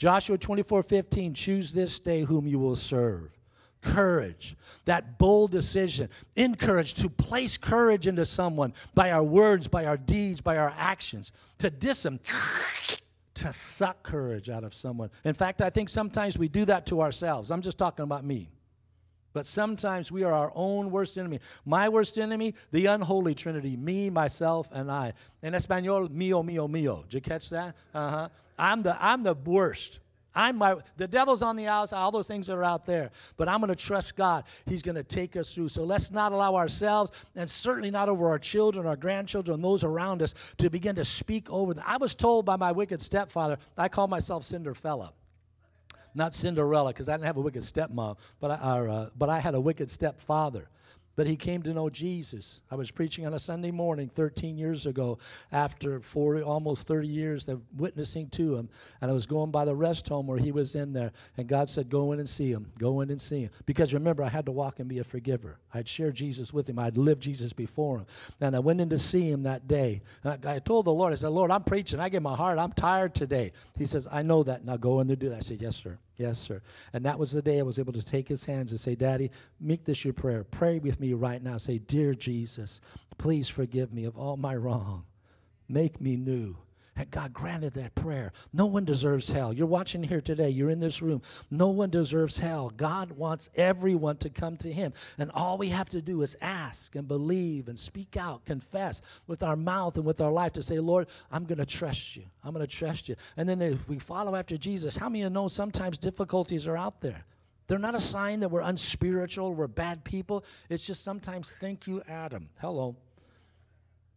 Joshua 0.02 0.36
24 0.36 0.82
15, 0.82 1.36
choose 1.36 1.72
this 1.72 2.00
day 2.00 2.22
whom 2.22 2.48
you 2.48 2.58
will 2.58 2.76
serve. 2.76 3.38
Courage, 3.84 4.58
that 4.86 5.20
bold 5.20 5.52
decision, 5.52 6.10
encourage 6.36 6.96
to 6.96 7.08
place 7.08 7.56
courage 7.56 8.08
into 8.08 8.26
someone 8.26 8.74
by 8.96 9.12
our 9.12 9.22
words, 9.22 9.68
by 9.68 9.86
our 9.86 9.98
deeds, 9.98 10.42
by 10.42 10.58
our 10.58 10.74
actions, 10.76 11.32
to 11.60 11.70
diss 11.70 12.02
them, 12.02 12.20
to 13.36 13.54
suck 13.54 14.02
courage 14.02 14.50
out 14.50 14.64
of 14.64 14.74
someone. 14.74 15.12
In 15.24 15.36
fact, 15.36 15.62
I 15.62 15.70
think 15.70 15.88
sometimes 15.88 16.36
we 16.36 16.48
do 16.48 16.66
that 16.66 16.88
to 16.88 17.00
ourselves. 17.00 17.52
I'm 17.52 17.62
just 17.62 17.78
talking 17.78 18.02
about 18.02 18.26
me. 18.26 18.50
But 19.34 19.46
sometimes 19.46 20.12
we 20.12 20.24
are 20.24 20.34
our 20.34 20.52
own 20.56 20.92
worst 20.92 21.18
enemy. 21.18 21.40
My 21.64 21.90
worst 21.90 22.18
enemy, 22.18 22.56
the 22.72 22.88
unholy 22.88 23.36
trinity, 23.36 23.78
me, 23.78 24.10
myself, 24.10 24.68
and 24.74 24.92
I. 24.92 25.14
In 25.42 25.54
Espanol, 25.54 26.10
mío, 26.10 26.44
mío, 26.44 26.68
mío. 26.68 27.04
Did 27.04 27.14
you 27.14 27.22
catch 27.22 27.50
that? 27.52 27.76
Uh-huh. 27.94 28.30
I'm 28.62 28.84
the, 28.84 28.96
I'm 29.04 29.24
the 29.24 29.34
worst. 29.34 30.00
I'm 30.34 30.58
my, 30.58 30.78
the 30.96 31.08
devil's 31.08 31.42
on 31.42 31.56
the 31.58 31.68
outside, 31.68 31.98
all 31.98 32.12
those 32.12 32.28
things 32.28 32.50
are 32.50 32.64
out 32.64 32.86
there. 32.86 33.12
But 33.36 33.50
I'm 33.50 33.60
going 33.60 33.70
to 33.70 33.76
trust 33.76 34.16
God. 34.16 34.46
He's 34.66 34.82
going 34.82 34.96
to 34.96 35.04
take 35.04 35.36
us 35.36 35.54
through. 35.54 35.70
So 35.70 35.84
let's 35.84 36.12
not 36.12 36.32
allow 36.32 36.56
ourselves, 36.56 37.12
and 37.36 37.50
certainly 37.50 37.92
not 37.92 38.08
over 38.08 38.30
our 38.30 38.40
children, 38.40 38.86
our 38.86 38.96
grandchildren, 38.96 39.62
those 39.62 39.84
around 39.84 40.22
us, 40.22 40.34
to 40.60 40.70
begin 40.70 40.96
to 40.96 41.04
speak 41.04 41.50
over 41.50 41.74
them. 41.74 41.84
I 41.86 41.98
was 41.98 42.16
told 42.16 42.46
by 42.46 42.56
my 42.56 42.72
wicked 42.72 43.02
stepfather, 43.02 43.58
I 43.78 43.90
call 43.90 44.08
myself 44.08 44.44
Cinderfella 44.44 45.12
not 46.14 46.34
Cinderella, 46.34 46.90
because 46.90 47.08
I 47.08 47.14
didn't 47.14 47.28
have 47.28 47.38
a 47.38 47.42
wicked 47.42 47.64
stepmom, 47.64 48.18
but 48.42 48.52
I, 48.52 48.80
or, 48.80 48.90
uh, 48.90 49.10
but 49.18 49.30
I 49.30 49.40
had 49.40 49.56
a 49.56 49.62
wicked 49.62 49.90
stepfather. 49.90 50.68
But 51.22 51.28
he 51.28 51.36
came 51.36 51.62
to 51.62 51.72
know 51.72 51.88
Jesus. 51.88 52.62
I 52.72 52.74
was 52.74 52.90
preaching 52.90 53.28
on 53.28 53.36
a 53.36 53.40
Sunday 53.40 53.70
morning 53.70 54.10
13 54.10 54.58
years 54.58 54.88
ago 54.88 55.20
after 55.52 56.00
40, 56.00 56.42
almost 56.42 56.88
30 56.88 57.08
years 57.08 57.48
of 57.48 57.62
witnessing 57.78 58.28
to 58.30 58.56
him. 58.56 58.70
And 59.02 59.12
I 59.12 59.14
was 59.14 59.28
going 59.28 59.52
by 59.52 59.66
the 59.66 59.76
rest 59.76 60.10
home 60.10 60.26
where 60.26 60.40
he 60.40 60.52
was 60.52 60.74
in 60.74 60.94
there. 60.94 61.12
And 61.38 61.48
God 61.48 61.70
said, 61.70 61.92
Go 61.92 62.12
in 62.12 62.18
and 62.18 62.28
see 62.28 62.52
him. 62.52 62.72
Go 62.80 63.02
in 63.02 63.12
and 63.12 63.22
see 63.22 63.42
him. 63.42 63.52
Because 63.68 63.94
remember, 63.94 64.24
I 64.24 64.30
had 64.30 64.48
to 64.48 64.52
walk 64.52 64.80
and 64.80 64.90
be 64.90 64.98
a 64.98 65.04
forgiver. 65.04 65.60
I'd 65.72 65.88
shared 65.88 66.16
Jesus 66.16 66.52
with 66.52 66.68
him, 66.68 66.80
I'd 66.80 66.98
lived 66.98 67.22
Jesus 67.22 67.54
before 67.54 68.00
him. 68.00 68.08
And 68.40 68.56
I 68.56 68.60
went 68.60 68.82
in 68.82 68.90
to 68.90 68.98
see 68.98 69.30
him 69.30 69.44
that 69.44 69.68
day. 69.68 70.02
And 70.24 70.44
I, 70.44 70.56
I 70.56 70.58
told 70.58 70.86
the 70.86 70.92
Lord, 70.92 71.14
I 71.14 71.18
said, 71.18 71.30
Lord, 71.30 71.52
I'm 71.52 71.64
preaching. 71.64 72.00
I 72.00 72.10
get 72.10 72.24
my 72.24 72.36
heart. 72.36 72.58
I'm 72.58 72.74
tired 72.74 73.14
today. 73.14 73.52
He 73.78 73.86
says, 73.86 74.08
I 74.12 74.24
know 74.24 74.42
that. 74.42 74.66
Now 74.66 74.78
go 74.78 75.02
in 75.02 75.06
there 75.06 75.16
do 75.16 75.30
that. 75.30 75.38
I 75.38 75.42
said, 75.42 75.62
Yes, 75.62 75.76
sir. 75.76 76.00
Yes, 76.22 76.40
sir. 76.40 76.62
And 76.94 77.04
that 77.06 77.18
was 77.18 77.32
the 77.32 77.42
day 77.42 77.60
I 77.60 77.64
was 77.64 77.80
able 77.80 77.94
to 77.94 78.04
take 78.04 78.28
his 78.28 78.46
hands 78.46 78.70
and 78.70 78.80
say, 78.80 78.94
Daddy, 78.94 79.32
make 79.60 79.86
this 79.86 80.06
your 80.06 80.14
prayer. 80.14 80.44
Pray 80.44 80.78
with 80.78 81.00
me 81.00 81.14
right 81.14 81.42
now. 81.42 81.58
Say, 81.58 81.80
Dear 81.80 82.14
Jesus, 82.14 82.80
please 83.18 83.50
forgive 83.50 83.92
me 83.92 84.06
of 84.06 84.16
all 84.18 84.38
my 84.38 84.56
wrong. 84.56 85.06
Make 85.68 86.00
me 86.00 86.16
new. 86.18 86.58
And 86.96 87.10
God 87.10 87.32
granted 87.32 87.74
that 87.76 87.96
prayer. 87.96 88.34
No 88.52 88.66
one 88.66 88.84
deserves 88.84 89.30
hell. 89.30 89.54
You're 89.54 89.66
watching 89.66 90.04
here 90.04 90.20
today. 90.20 90.50
You're 90.50 90.70
in 90.70 90.82
this 90.82 91.02
room. 91.02 91.22
No 91.50 91.70
one 91.70 91.90
deserves 91.90 92.38
hell. 92.38 92.70
God 92.70 93.12
wants 93.12 93.50
everyone 93.56 94.18
to 94.18 94.30
come 94.30 94.58
to 94.58 94.72
Him. 94.72 94.94
And 95.18 95.32
all 95.32 95.58
we 95.58 95.70
have 95.70 95.90
to 95.92 96.02
do 96.02 96.22
is 96.22 96.36
ask 96.42 96.96
and 96.96 97.08
believe 97.08 97.70
and 97.70 97.80
speak 97.80 98.18
out, 98.18 98.46
confess 98.46 99.02
with 99.26 99.42
our 99.42 99.56
mouth 99.56 99.96
and 99.96 100.06
with 100.06 100.20
our 100.20 100.32
life 100.32 100.54
to 100.54 100.64
say, 100.64 100.80
Lord, 100.80 101.08
I'm 101.32 101.46
going 101.46 101.60
to 101.60 101.66
trust 101.66 102.18
you. 102.18 102.24
I'm 102.44 102.54
going 102.54 102.66
to 102.66 102.76
trust 102.76 103.08
you. 103.08 103.16
And 103.38 103.48
then 103.48 103.62
if 103.62 103.88
we 103.88 103.98
follow 103.98 104.36
after 104.36 104.58
Jesus, 104.58 104.98
how 104.98 105.08
many 105.08 105.22
of 105.22 105.32
you 105.32 105.34
know 105.34 105.48
sometimes 105.48 105.98
difficulties 105.98 106.68
are 106.68 106.78
out 106.78 107.00
there? 107.00 107.24
They're 107.68 107.80
not 107.80 107.96
a 107.96 108.02
sign 108.02 108.42
that 108.42 108.50
we're 108.50 108.62
unspiritual, 108.62 109.54
we're 109.54 109.68
bad 109.68 110.04
people. 110.04 110.44
It's 110.70 110.86
just 110.86 111.06
sometimes, 111.06 111.52
thank 111.52 111.88
you, 111.88 112.02
Adam. 112.10 112.50
Hello 112.60 112.98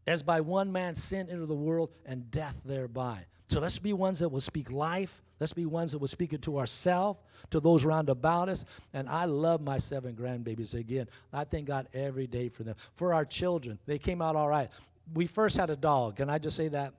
as 0.06 0.22
by 0.22 0.40
one 0.40 0.72
man 0.72 0.94
sin 0.94 1.28
into 1.28 1.46
the 1.46 1.54
world 1.54 1.90
and 2.04 2.30
death 2.30 2.60
thereby. 2.64 3.24
So 3.48 3.60
let's 3.60 3.78
be 3.78 3.92
ones 3.92 4.18
that 4.18 4.28
will 4.28 4.40
speak 4.40 4.70
life. 4.70 5.22
Let's 5.40 5.52
be 5.52 5.66
ones 5.66 5.92
that 5.92 5.98
will 5.98 6.08
speak 6.08 6.32
it 6.32 6.42
to 6.42 6.58
ourselves, 6.58 7.20
to 7.50 7.60
those 7.60 7.84
round 7.84 8.08
about 8.08 8.48
us. 8.48 8.64
And 8.92 9.08
I 9.08 9.24
love 9.24 9.60
my 9.60 9.78
seven 9.78 10.14
grandbabies 10.14 10.74
again. 10.74 11.08
I 11.32 11.44
thank 11.44 11.66
God 11.66 11.88
every 11.92 12.26
day 12.26 12.48
for 12.48 12.62
them. 12.62 12.76
For 12.94 13.12
our 13.12 13.24
children, 13.24 13.78
they 13.86 13.98
came 13.98 14.22
out 14.22 14.36
all 14.36 14.48
right. 14.48 14.70
We 15.12 15.26
first 15.26 15.56
had 15.56 15.70
a 15.70 15.76
dog. 15.76 16.16
Can 16.16 16.30
I 16.30 16.38
just 16.38 16.56
say 16.56 16.68
that? 16.68 16.94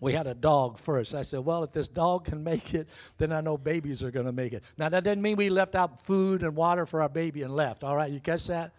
We 0.00 0.12
had 0.12 0.28
a 0.28 0.34
dog 0.34 0.78
first. 0.78 1.14
I 1.14 1.22
said, 1.22 1.40
well, 1.40 1.64
if 1.64 1.72
this 1.72 1.88
dog 1.88 2.26
can 2.26 2.44
make 2.44 2.72
it, 2.72 2.88
then 3.18 3.32
I 3.32 3.40
know 3.40 3.58
babies 3.58 4.04
are 4.04 4.12
going 4.12 4.26
to 4.26 4.32
make 4.32 4.52
it. 4.52 4.62
Now, 4.76 4.88
that 4.88 5.02
doesn't 5.02 5.20
mean 5.20 5.36
we 5.36 5.50
left 5.50 5.74
out 5.74 6.02
food 6.02 6.42
and 6.42 6.54
water 6.54 6.86
for 6.86 7.02
our 7.02 7.08
baby 7.08 7.42
and 7.42 7.54
left. 7.54 7.82
All 7.82 7.96
right, 7.96 8.10
you 8.10 8.20
catch 8.20 8.46
that? 8.46 8.72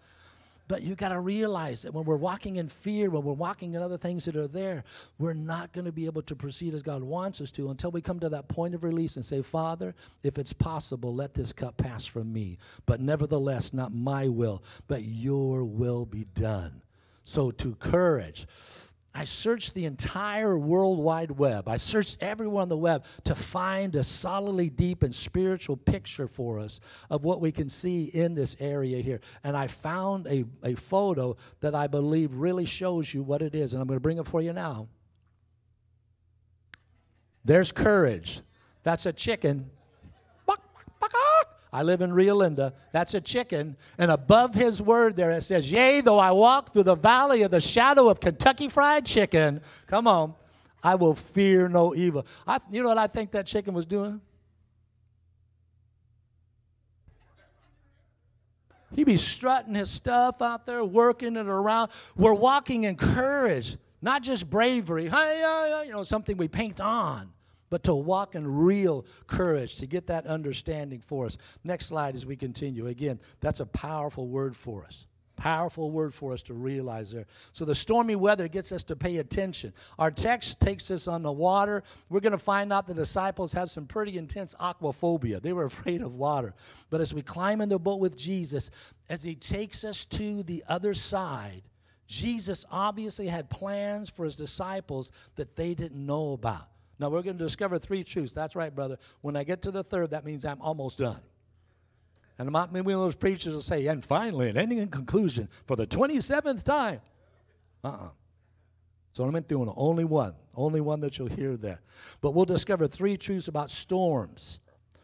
But 0.70 0.84
you 0.84 0.94
got 0.94 1.10
to 1.10 1.20
realize 1.20 1.82
that 1.82 1.96
when 1.96 2.06
we're 2.06 2.16
walking 2.16 2.58
in 2.58 2.70
fear, 2.70 3.10
when 3.10 3.24
we're 3.24 3.34
walking 3.34 3.74
in 3.74 3.82
other 3.82 3.98
things 3.98 4.24
that 4.26 4.36
are 4.36 4.48
there, 4.48 4.84
we're 5.18 5.34
not 5.34 5.74
going 5.74 5.86
to 5.86 5.92
be 5.92 6.06
able 6.06 6.22
to 6.22 6.36
proceed 6.36 6.76
as 6.76 6.84
God 6.84 7.02
wants 7.02 7.42
us 7.42 7.50
to 7.54 7.72
until 7.72 7.90
we 7.90 8.02
come 8.02 8.20
to 8.20 8.30
that 8.30 8.48
point 8.48 8.76
of 8.76 8.84
release 8.84 9.16
and 9.16 9.26
say, 9.26 9.42
Father, 9.42 9.96
if 10.22 10.38
it's 10.38 10.54
possible, 10.54 11.14
let 11.14 11.34
this 11.34 11.52
cup 11.52 11.76
pass 11.78 12.06
from 12.06 12.32
me. 12.32 12.60
But 12.86 13.02
nevertheless, 13.02 13.74
not 13.74 13.96
my 13.96 14.28
will, 14.28 14.64
but 14.88 15.02
your 15.04 15.66
will 15.66 16.06
be 16.06 16.26
done. 16.36 16.84
So, 17.24 17.50
to 17.50 17.74
courage, 17.76 18.48
I 19.14 19.24
searched 19.24 19.74
the 19.74 19.86
entire 19.86 20.58
World 20.58 21.00
Wide 21.00 21.32
Web. 21.32 21.68
I 21.68 21.78
searched 21.78 22.18
everywhere 22.22 22.62
on 22.62 22.70
the 22.70 22.78
web 22.78 23.06
to 23.24 23.34
find 23.34 23.96
a 23.96 24.04
solidly 24.04 24.70
deep 24.70 25.02
and 25.02 25.14
spiritual 25.14 25.78
picture 25.78 26.28
for 26.28 26.60
us 26.60 26.80
of 27.10 27.24
what 27.24 27.42
we 27.42 27.52
can 27.52 27.70
see 27.70 28.06
in 28.06 28.36
this 28.36 28.56
area 28.60 29.02
here. 29.02 29.20
And 29.44 29.58
I 29.58 29.68
found 29.68 30.28
a, 30.28 30.46
a 30.64 30.76
photo 30.76 31.38
that 31.62 31.74
I 31.74 31.88
believe 31.88 32.36
really 32.36 32.66
shows 32.66 33.12
you 33.14 33.24
what 33.24 33.42
it 33.42 33.56
is. 33.56 33.74
And 33.74 33.82
I'm 33.82 33.88
going 33.88 33.98
to 33.98 34.02
bring 34.02 34.20
it 34.20 34.28
for 34.28 34.42
you 34.42 34.54
now. 34.54 34.88
There's 37.44 37.72
courage. 37.72 38.42
That's 38.84 39.08
a 39.08 39.14
chicken 39.14 39.72
I 41.72 41.84
live 41.84 42.02
in 42.02 42.12
Rio 42.12 42.36
Linda. 42.36 42.74
That's 42.92 43.14
a 43.14 43.22
chicken. 43.22 43.78
And 43.98 44.10
above 44.10 44.56
his 44.56 44.82
word 44.82 45.16
there 45.16 45.32
it 45.32 45.44
says, 45.44 45.72
Yea, 45.72 46.02
though 46.02 46.18
I 46.18 46.32
walk 46.32 46.74
through 46.74 46.84
the 46.84 46.96
valley 46.96 47.44
of 47.44 47.52
the 47.52 47.62
shadow 47.62 48.10
of 48.10 48.20
Kentucky 48.20 48.70
Fried 48.70 49.06
Chicken, 49.06 49.62
come 49.86 50.08
on, 50.08 50.34
I 50.84 50.96
will 50.96 51.14
fear 51.14 51.70
no 51.70 51.94
evil. 51.94 52.26
I, 52.48 52.60
you 52.72 52.82
know 52.82 52.90
what 52.90 52.98
I 52.98 53.08
think 53.08 53.32
that 53.32 53.46
chicken 53.46 53.74
was 53.74 53.86
doing? 53.86 54.22
He'd 58.96 59.04
be 59.04 59.18
strutting 59.18 59.76
his 59.76 59.92
stuff 59.92 60.42
out 60.42 60.66
there, 60.66 60.84
working 60.84 61.36
it 61.36 61.46
around. 61.46 61.92
We're 62.16 62.34
walking 62.34 62.86
in 62.86 62.96
courage, 62.96 63.78
not 64.02 64.24
just 64.24 64.50
bravery. 64.50 65.08
Hey, 65.08 65.84
you 65.86 65.92
know, 65.92 66.02
something 66.02 66.36
we 66.38 66.48
paint 66.48 66.82
on 66.82 67.30
but 67.70 67.84
to 67.84 67.94
walk 67.94 68.36
in 68.36 68.48
real 68.48 69.06
courage, 69.28 69.78
to 69.78 69.88
get 69.88 70.08
that 70.08 70.26
understanding 70.26 71.02
for 71.02 71.26
us. 71.26 71.38
Next 71.64 71.88
slide 71.88 72.16
as 72.16 72.26
we 72.26 72.36
continue. 72.36 72.88
Again, 72.88 73.20
that's 73.40 73.60
a 73.60 73.66
powerful 73.66 74.28
word 74.28 74.56
for 74.56 74.84
us. 74.86 75.06
Powerful 75.40 75.90
word 75.90 76.14
for 76.14 76.34
us 76.34 76.42
to 76.44 76.54
realize 76.54 77.12
there. 77.12 77.26
So 77.54 77.64
the 77.64 77.74
stormy 77.74 78.18
weather 78.18 78.50
gets 78.50 78.74
us 78.74 78.84
to 78.86 78.96
pay 78.98 79.18
attention. 79.18 79.72
Our 79.98 80.12
text 80.12 80.60
takes 80.60 80.92
us 80.92 81.08
on 81.08 81.24
the 81.24 81.32
water. 81.32 81.84
We're 82.10 82.20
going 82.20 82.34
to 82.34 82.38
find 82.38 82.74
out 82.74 82.88
the 82.88 82.94
disciples 82.94 83.54
had 83.54 83.70
some 83.70 83.86
pretty 83.86 84.18
intense 84.18 84.54
aquaphobia. 84.60 85.42
They 85.42 85.54
were 85.54 85.64
afraid 85.66 86.02
of 86.02 86.16
water. 86.16 86.54
But 86.90 87.00
as 87.00 87.14
we 87.14 87.22
climb 87.22 87.62
in 87.62 87.70
the 87.70 87.80
boat 87.80 88.02
with 88.02 88.18
Jesus, 88.18 88.70
as 89.08 89.24
he 89.24 89.34
takes 89.34 89.86
us 89.86 90.04
to 90.06 90.44
the 90.44 90.62
other 90.68 90.94
side, 90.94 91.62
Jesus 92.06 92.66
obviously 92.70 93.28
had 93.28 93.50
plans 93.50 94.10
for 94.10 94.26
his 94.26 94.36
disciples 94.36 95.12
that 95.36 95.56
they 95.56 95.74
didn't 95.74 96.06
know 96.06 96.34
about. 96.34 96.68
Now 97.00 97.10
we're 97.10 97.22
going 97.22 97.38
to 97.38 97.44
discover 97.44 97.80
three 97.80 98.04
truths. 98.04 98.34
That's 98.34 98.56
right, 98.56 98.74
brother. 98.74 98.98
When 99.22 99.36
I 99.36 99.44
get 99.44 99.62
to 99.64 99.72
the 99.72 99.84
third, 99.84 100.12
that 100.12 100.26
means 100.26 100.46
I'm 100.46 100.62
almost 100.62 101.00
done. 101.00 101.22
And 102.38 102.48
I'm 102.48 102.54
one 102.54 102.78
of 102.78 102.86
those 102.86 103.16
preachers 103.16 103.54
will 103.54 103.62
say, 103.62 103.88
and 103.88 104.04
finally, 104.04 104.50
and 104.50 104.58
ending 104.58 104.78
in 104.78 104.88
conclusion, 104.88 105.50
for 105.66 105.76
the 105.76 105.88
27th 105.88 106.64
time. 106.64 107.02
Uh-uh. 107.84 108.10
So 109.14 109.24
I'm 109.24 109.42
doing 109.42 109.72
only 109.76 110.06
one, 110.06 110.36
only 110.56 110.80
one 110.80 111.02
that 111.02 111.18
you'll 111.18 111.28
hear 111.28 111.58
there. 111.58 111.82
But 112.22 112.32
we'll 112.32 112.46
discover 112.46 112.88
three 112.88 113.18
truths 113.18 113.50
about 113.50 113.72
storms 113.72 114.60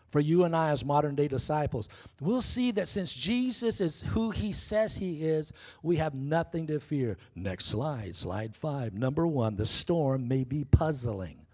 for 0.07 0.21
you 0.21 0.45
and 0.45 0.55
I 0.55 0.69
as 0.69 0.85
modern 0.85 1.15
day 1.15 1.27
disciples. 1.27 1.89
We'll 2.21 2.41
see 2.41 2.71
that 2.71 2.87
since 2.87 3.13
Jesus 3.13 3.81
is 3.81 4.01
who 4.01 4.31
he 4.31 4.53
says 4.53 4.95
he 4.95 5.25
is, 5.25 5.51
we 5.83 5.97
have 5.97 6.13
nothing 6.13 6.67
to 6.67 6.79
fear. 6.79 7.17
Next 7.35 7.65
slide, 7.65 8.15
slide 8.15 8.55
five. 8.55 8.93
Number 8.93 9.27
one, 9.27 9.57
the 9.57 9.65
storm 9.65 10.29
may 10.29 10.45
be 10.45 10.63
puzzling. 10.63 11.44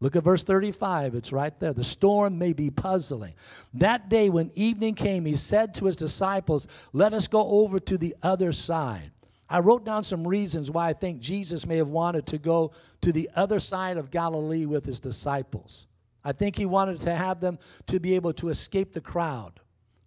Look 0.00 0.14
at 0.14 0.22
verse 0.22 0.44
35. 0.44 1.14
It's 1.14 1.32
right 1.32 1.56
there. 1.58 1.72
The 1.72 1.82
storm 1.82 2.38
may 2.38 2.52
be 2.52 2.70
puzzling. 2.70 3.34
That 3.74 4.08
day, 4.08 4.30
when 4.30 4.52
evening 4.54 4.94
came, 4.94 5.24
he 5.24 5.36
said 5.36 5.74
to 5.76 5.86
his 5.86 5.96
disciples, 5.96 6.68
Let 6.92 7.12
us 7.12 7.26
go 7.26 7.46
over 7.62 7.80
to 7.80 7.98
the 7.98 8.14
other 8.22 8.52
side. 8.52 9.10
I 9.50 9.60
wrote 9.60 9.84
down 9.84 10.04
some 10.04 10.26
reasons 10.26 10.70
why 10.70 10.90
I 10.90 10.92
think 10.92 11.20
Jesus 11.20 11.66
may 11.66 11.78
have 11.78 11.88
wanted 11.88 12.26
to 12.26 12.38
go 12.38 12.72
to 13.00 13.12
the 13.12 13.30
other 13.34 13.58
side 13.60 13.96
of 13.96 14.10
Galilee 14.10 14.66
with 14.66 14.84
his 14.84 15.00
disciples. 15.00 15.86
I 16.22 16.32
think 16.32 16.56
he 16.56 16.66
wanted 16.66 17.00
to 17.00 17.14
have 17.14 17.40
them 17.40 17.58
to 17.86 17.98
be 17.98 18.14
able 18.14 18.34
to 18.34 18.50
escape 18.50 18.92
the 18.92 19.00
crowd, 19.00 19.60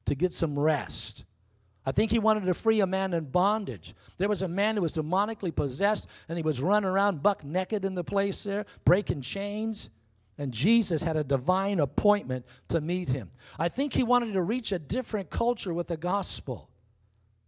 to 0.05 0.15
get 0.15 0.31
some 0.31 0.57
rest. 0.57 1.25
I 1.85 1.91
think 1.91 2.11
he 2.11 2.19
wanted 2.19 2.45
to 2.45 2.53
free 2.53 2.79
a 2.81 2.87
man 2.87 3.13
in 3.13 3.25
bondage. 3.25 3.95
There 4.17 4.29
was 4.29 4.43
a 4.43 4.47
man 4.47 4.75
who 4.75 4.83
was 4.83 4.93
demonically 4.93 5.55
possessed, 5.55 6.07
and 6.29 6.37
he 6.37 6.43
was 6.43 6.61
running 6.61 6.89
around 6.89 7.23
buck 7.23 7.43
naked 7.43 7.85
in 7.85 7.95
the 7.95 8.03
place 8.03 8.43
there, 8.43 8.65
breaking 8.85 9.21
chains. 9.21 9.89
And 10.37 10.51
Jesus 10.51 11.03
had 11.03 11.17
a 11.17 11.23
divine 11.23 11.79
appointment 11.79 12.45
to 12.69 12.81
meet 12.81 13.09
him. 13.09 13.31
I 13.59 13.69
think 13.69 13.93
he 13.93 14.03
wanted 14.03 14.33
to 14.33 14.41
reach 14.41 14.71
a 14.71 14.79
different 14.79 15.29
culture 15.29 15.73
with 15.73 15.87
the 15.87 15.97
gospel. 15.97 16.69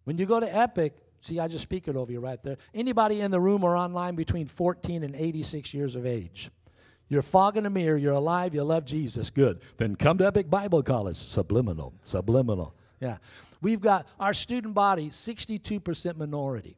When 0.03 0.17
you 0.17 0.25
go 0.25 0.39
to 0.39 0.55
Epic, 0.55 0.97
see, 1.19 1.39
I 1.39 1.47
just 1.47 1.63
speak 1.63 1.87
it 1.87 1.95
over 1.95 2.11
you 2.11 2.19
right 2.19 2.41
there. 2.43 2.57
Anybody 2.73 3.21
in 3.21 3.31
the 3.31 3.39
room 3.39 3.63
or 3.63 3.77
online 3.77 4.15
between 4.15 4.47
14 4.47 5.03
and 5.03 5.15
86 5.15 5.73
years 5.73 5.95
of 5.95 6.05
age? 6.05 6.51
You're 7.07 7.21
fogging 7.21 7.65
a 7.65 7.69
mirror, 7.69 7.97
you're 7.97 8.13
alive, 8.13 8.53
you 8.55 8.63
love 8.63 8.85
Jesus. 8.85 9.29
Good. 9.29 9.61
Then 9.77 9.95
come 9.95 10.17
to 10.17 10.25
Epic 10.25 10.49
Bible 10.49 10.81
College. 10.83 11.17
Subliminal, 11.17 11.93
subliminal. 12.01 12.73
Yeah. 12.99 13.17
We've 13.63 13.79
got 13.79 14.08
our 14.20 14.34
student 14.34 14.74
body 14.74 15.10
62% 15.10 16.17
minority. 16.17 16.75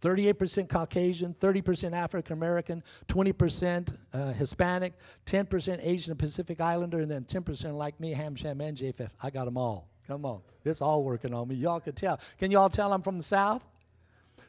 38% 0.00 0.66
Caucasian, 0.66 1.36
30% 1.38 1.92
African 1.92 2.32
American, 2.32 2.82
20% 3.08 3.94
uh, 4.14 4.32
Hispanic, 4.32 4.94
10% 5.26 5.78
Asian 5.82 6.12
and 6.12 6.18
Pacific 6.18 6.58
Islander, 6.58 7.00
and 7.00 7.10
then 7.10 7.24
10% 7.24 7.76
like 7.76 8.00
me, 8.00 8.12
Ham, 8.12 8.34
Shem, 8.34 8.62
and 8.62 8.78
Japheth. 8.78 9.12
I 9.22 9.28
got 9.28 9.44
them 9.44 9.58
all. 9.58 9.90
Come 10.08 10.24
on. 10.24 10.40
It's 10.64 10.80
all 10.80 11.04
working 11.04 11.34
on 11.34 11.48
me. 11.48 11.56
Y'all 11.56 11.80
can 11.80 11.92
tell. 11.92 12.18
Can 12.38 12.50
y'all 12.50 12.70
tell 12.70 12.94
I'm 12.94 13.02
from 13.02 13.18
the 13.18 13.22
South? 13.22 13.62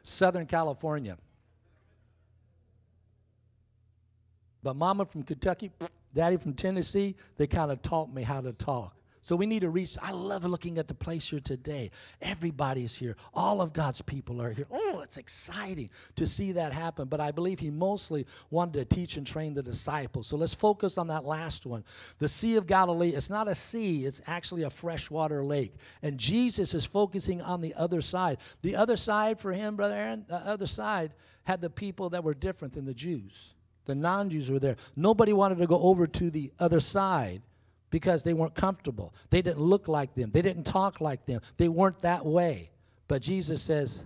Southern 0.02 0.46
California. 0.46 1.18
But 4.62 4.74
mama 4.74 5.04
from 5.04 5.22
Kentucky, 5.22 5.70
daddy 6.14 6.38
from 6.38 6.54
Tennessee, 6.54 7.14
they 7.36 7.46
kind 7.46 7.70
of 7.70 7.82
taught 7.82 8.10
me 8.10 8.22
how 8.22 8.40
to 8.40 8.54
talk. 8.54 8.96
So 9.22 9.36
we 9.36 9.46
need 9.46 9.60
to 9.60 9.70
reach. 9.70 9.96
I 10.02 10.10
love 10.10 10.44
looking 10.44 10.78
at 10.78 10.88
the 10.88 10.94
place 10.94 11.30
here 11.30 11.38
today. 11.38 11.92
Everybody's 12.20 12.92
here. 12.92 13.16
All 13.32 13.60
of 13.60 13.72
God's 13.72 14.02
people 14.02 14.42
are 14.42 14.50
here. 14.50 14.66
Oh, 14.68 14.98
it's 14.98 15.16
exciting 15.16 15.90
to 16.16 16.26
see 16.26 16.50
that 16.52 16.72
happen. 16.72 17.06
But 17.06 17.20
I 17.20 17.30
believe 17.30 17.60
he 17.60 17.70
mostly 17.70 18.26
wanted 18.50 18.80
to 18.80 18.94
teach 18.96 19.16
and 19.16 19.24
train 19.24 19.54
the 19.54 19.62
disciples. 19.62 20.26
So 20.26 20.36
let's 20.36 20.54
focus 20.54 20.98
on 20.98 21.06
that 21.06 21.24
last 21.24 21.66
one. 21.66 21.84
The 22.18 22.28
Sea 22.28 22.56
of 22.56 22.66
Galilee, 22.66 23.10
it's 23.10 23.30
not 23.30 23.46
a 23.46 23.54
sea, 23.54 24.06
it's 24.06 24.20
actually 24.26 24.64
a 24.64 24.70
freshwater 24.70 25.44
lake. 25.44 25.76
And 26.02 26.18
Jesus 26.18 26.74
is 26.74 26.84
focusing 26.84 27.40
on 27.40 27.60
the 27.60 27.74
other 27.74 28.02
side. 28.02 28.38
The 28.62 28.74
other 28.74 28.96
side 28.96 29.38
for 29.38 29.52
him, 29.52 29.76
Brother 29.76 29.94
Aaron, 29.94 30.24
the 30.28 30.34
other 30.34 30.66
side 30.66 31.14
had 31.44 31.60
the 31.60 31.70
people 31.70 32.10
that 32.10 32.24
were 32.24 32.34
different 32.34 32.74
than 32.74 32.86
the 32.86 32.94
Jews. 32.94 33.54
The 33.84 33.94
non 33.94 34.30
Jews 34.30 34.50
were 34.50 34.58
there. 34.58 34.76
Nobody 34.96 35.32
wanted 35.32 35.58
to 35.58 35.66
go 35.68 35.80
over 35.80 36.08
to 36.08 36.30
the 36.30 36.50
other 36.58 36.80
side 36.80 37.42
because 37.92 38.22
they 38.22 38.32
weren't 38.32 38.54
comfortable. 38.54 39.14
They 39.30 39.42
didn't 39.42 39.60
look 39.60 39.86
like 39.86 40.14
them. 40.14 40.30
They 40.32 40.42
didn't 40.42 40.64
talk 40.64 41.00
like 41.00 41.26
them. 41.26 41.42
They 41.58 41.68
weren't 41.68 42.00
that 42.00 42.24
way. 42.26 42.70
But 43.06 43.22
Jesus 43.22 43.62
says, 43.62 44.02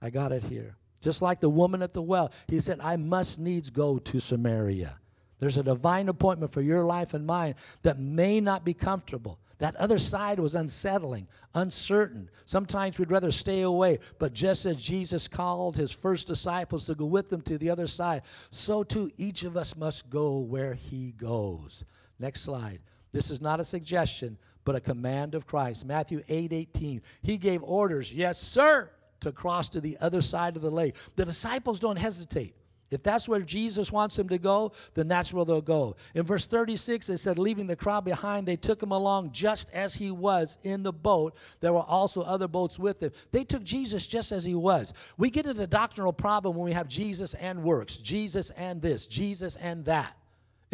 I 0.00 0.10
got 0.10 0.30
it 0.30 0.44
here. 0.44 0.76
Just 1.00 1.22
like 1.22 1.40
the 1.40 1.48
woman 1.48 1.82
at 1.82 1.94
the 1.94 2.02
well, 2.02 2.30
he 2.46 2.60
said, 2.60 2.78
I 2.80 2.96
must 2.96 3.38
needs 3.38 3.70
go 3.70 3.98
to 3.98 4.20
Samaria. 4.20 4.98
There's 5.38 5.56
a 5.56 5.62
divine 5.62 6.10
appointment 6.10 6.52
for 6.52 6.60
your 6.60 6.84
life 6.84 7.14
and 7.14 7.26
mine 7.26 7.54
that 7.82 7.98
may 7.98 8.40
not 8.40 8.64
be 8.64 8.74
comfortable. 8.74 9.40
That 9.58 9.76
other 9.76 9.98
side 9.98 10.38
was 10.38 10.54
unsettling, 10.54 11.28
uncertain. 11.54 12.28
Sometimes 12.44 12.98
we'd 12.98 13.10
rather 13.10 13.32
stay 13.32 13.62
away. 13.62 14.00
But 14.18 14.34
just 14.34 14.66
as 14.66 14.76
Jesus 14.76 15.28
called 15.28 15.76
his 15.76 15.92
first 15.92 16.26
disciples 16.26 16.84
to 16.86 16.94
go 16.94 17.06
with 17.06 17.32
him 17.32 17.40
to 17.42 17.56
the 17.56 17.70
other 17.70 17.86
side, 17.86 18.22
so 18.50 18.84
too 18.84 19.10
each 19.16 19.44
of 19.44 19.56
us 19.56 19.74
must 19.74 20.10
go 20.10 20.38
where 20.40 20.74
he 20.74 21.12
goes. 21.12 21.86
Next 22.18 22.42
slide. 22.42 22.80
This 23.12 23.30
is 23.30 23.40
not 23.40 23.60
a 23.60 23.64
suggestion, 23.64 24.38
but 24.64 24.76
a 24.76 24.80
command 24.80 25.34
of 25.34 25.46
Christ. 25.46 25.84
Matthew 25.84 26.22
8 26.28 26.52
18. 26.52 27.02
He 27.22 27.38
gave 27.38 27.62
orders, 27.62 28.12
yes, 28.12 28.40
sir, 28.40 28.90
to 29.20 29.32
cross 29.32 29.68
to 29.70 29.80
the 29.80 29.96
other 30.00 30.22
side 30.22 30.56
of 30.56 30.62
the 30.62 30.70
lake. 30.70 30.96
The 31.16 31.24
disciples 31.24 31.80
don't 31.80 31.96
hesitate. 31.96 32.54
If 32.88 33.02
that's 33.02 33.28
where 33.28 33.40
Jesus 33.40 33.90
wants 33.90 34.14
them 34.14 34.28
to 34.28 34.38
go, 34.38 34.72
then 34.94 35.08
that's 35.08 35.32
where 35.32 35.44
they'll 35.44 35.60
go. 35.60 35.96
In 36.14 36.22
verse 36.22 36.46
36, 36.46 37.08
it 37.08 37.18
said, 37.18 37.36
leaving 37.36 37.66
the 37.66 37.74
crowd 37.74 38.04
behind, 38.04 38.46
they 38.46 38.56
took 38.56 38.80
him 38.80 38.92
along 38.92 39.32
just 39.32 39.70
as 39.70 39.96
he 39.96 40.12
was 40.12 40.58
in 40.62 40.84
the 40.84 40.92
boat. 40.92 41.34
There 41.60 41.72
were 41.72 41.80
also 41.80 42.22
other 42.22 42.46
boats 42.46 42.78
with 42.78 43.02
him. 43.02 43.10
They 43.32 43.42
took 43.42 43.64
Jesus 43.64 44.06
just 44.06 44.30
as 44.30 44.44
he 44.44 44.54
was. 44.54 44.92
We 45.18 45.30
get 45.30 45.46
into 45.46 45.66
doctrinal 45.66 46.12
problem 46.12 46.54
when 46.54 46.64
we 46.64 46.74
have 46.74 46.86
Jesus 46.86 47.34
and 47.34 47.64
works, 47.64 47.96
Jesus 47.96 48.50
and 48.50 48.80
this, 48.80 49.08
Jesus 49.08 49.56
and 49.56 49.84
that. 49.86 50.16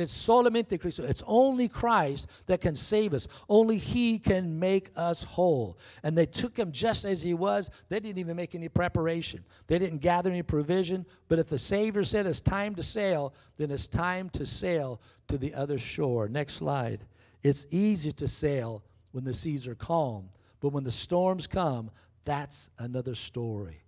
It's 0.02 0.26
solamente 0.26 0.78
Cristo. 0.80 1.04
It's 1.04 1.22
only 1.26 1.68
Christ 1.68 2.26
that 2.46 2.60
can 2.60 2.76
save 2.76 3.14
us. 3.14 3.28
Only 3.48 3.78
He 3.78 4.18
can 4.18 4.58
make 4.58 4.90
us 4.96 5.22
whole. 5.22 5.78
And 6.02 6.16
they 6.16 6.26
took 6.26 6.56
him 6.56 6.72
just 6.72 7.04
as 7.04 7.22
he 7.22 7.34
was. 7.34 7.70
They 7.88 8.00
didn't 8.00 8.18
even 8.18 8.36
make 8.36 8.54
any 8.54 8.68
preparation. 8.68 9.44
They 9.66 9.78
didn't 9.78 9.98
gather 9.98 10.30
any 10.30 10.42
provision. 10.42 11.06
But 11.28 11.38
if 11.38 11.48
the 11.48 11.58
Savior 11.58 12.04
said 12.04 12.26
it's 12.26 12.40
time 12.40 12.74
to 12.74 12.82
sail, 12.82 13.34
then 13.56 13.70
it's 13.70 13.88
time 13.88 14.28
to 14.30 14.44
sail 14.44 15.00
to 15.28 15.38
the 15.38 15.54
other 15.54 15.78
shore. 15.78 16.28
Next 16.28 16.54
slide. 16.54 17.04
It's 17.42 17.66
easy 17.70 18.12
to 18.12 18.28
sail 18.28 18.84
when 19.12 19.24
the 19.24 19.34
seas 19.34 19.66
are 19.66 19.74
calm. 19.74 20.28
But 20.60 20.70
when 20.70 20.84
the 20.84 20.92
storms 20.92 21.46
come, 21.46 21.90
that's 22.24 22.70
another 22.78 23.14
story. 23.14 23.82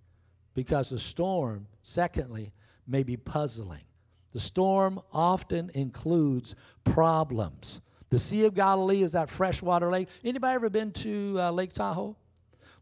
Because 0.54 0.90
the 0.90 0.99
storm, 0.99 1.66
secondly, 1.83 2.52
may 2.87 3.02
be 3.02 3.16
puzzling. 3.16 3.83
The 4.35 4.41
storm 4.41 5.00
often 5.12 5.71
includes 5.75 6.57
problems. 6.83 7.81
The 8.11 8.19
Sea 8.19 8.45
of 8.45 8.55
Galilee 8.55 9.03
is 9.03 9.12
that 9.12 9.31
freshwater 9.31 9.91
lake. 9.91 10.09
Anybody 10.25 10.55
ever 10.57 10.69
been 10.69 10.91
to 10.93 11.37
uh, 11.38 11.50
Lake 11.53 11.73
Tahoe? 11.73 12.17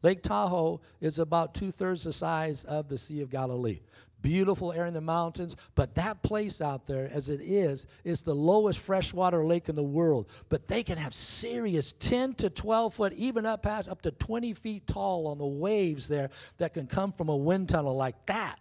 Lake 0.03 0.23
Tahoe 0.23 0.81
is 1.01 1.19
about 1.19 1.55
two 1.55 1.71
thirds 1.71 2.05
the 2.05 2.13
size 2.13 2.65
of 2.65 2.89
the 2.89 2.97
Sea 2.97 3.21
of 3.21 3.31
Galilee. 3.31 3.81
Beautiful 4.23 4.73
air 4.73 4.87
in 4.87 4.95
the 4.95 5.01
mountains, 5.01 5.55
but 5.75 5.95
that 5.97 6.23
place 6.23 6.63
out 6.63 6.87
there, 6.87 7.11
as 7.13 7.29
it 7.29 7.41
is, 7.43 7.87
is 8.03 8.23
the 8.23 8.35
lowest 8.35 8.79
freshwater 8.79 9.45
lake 9.45 9.69
in 9.69 9.75
the 9.75 9.83
world. 9.83 10.29
But 10.49 10.69
they 10.69 10.83
can 10.83 10.97
have 10.97 11.13
serious 11.13 11.93
10 11.95 12.35
to 12.35 12.49
12 12.49 12.95
foot, 12.95 13.13
even 13.13 13.45
up 13.45 13.65
past 13.65 13.89
up 13.89 14.01
to 14.03 14.11
20 14.11 14.55
feet 14.55 14.87
tall 14.87 15.27
on 15.27 15.39
the 15.39 15.47
waves 15.47 16.09
there 16.09 16.31
that 16.59 16.73
can 16.73 16.87
come 16.87 17.13
from 17.13 17.29
a 17.29 17.37
wind 17.37 17.69
tunnel 17.69 17.97
like 17.97 18.27
that, 18.27 18.59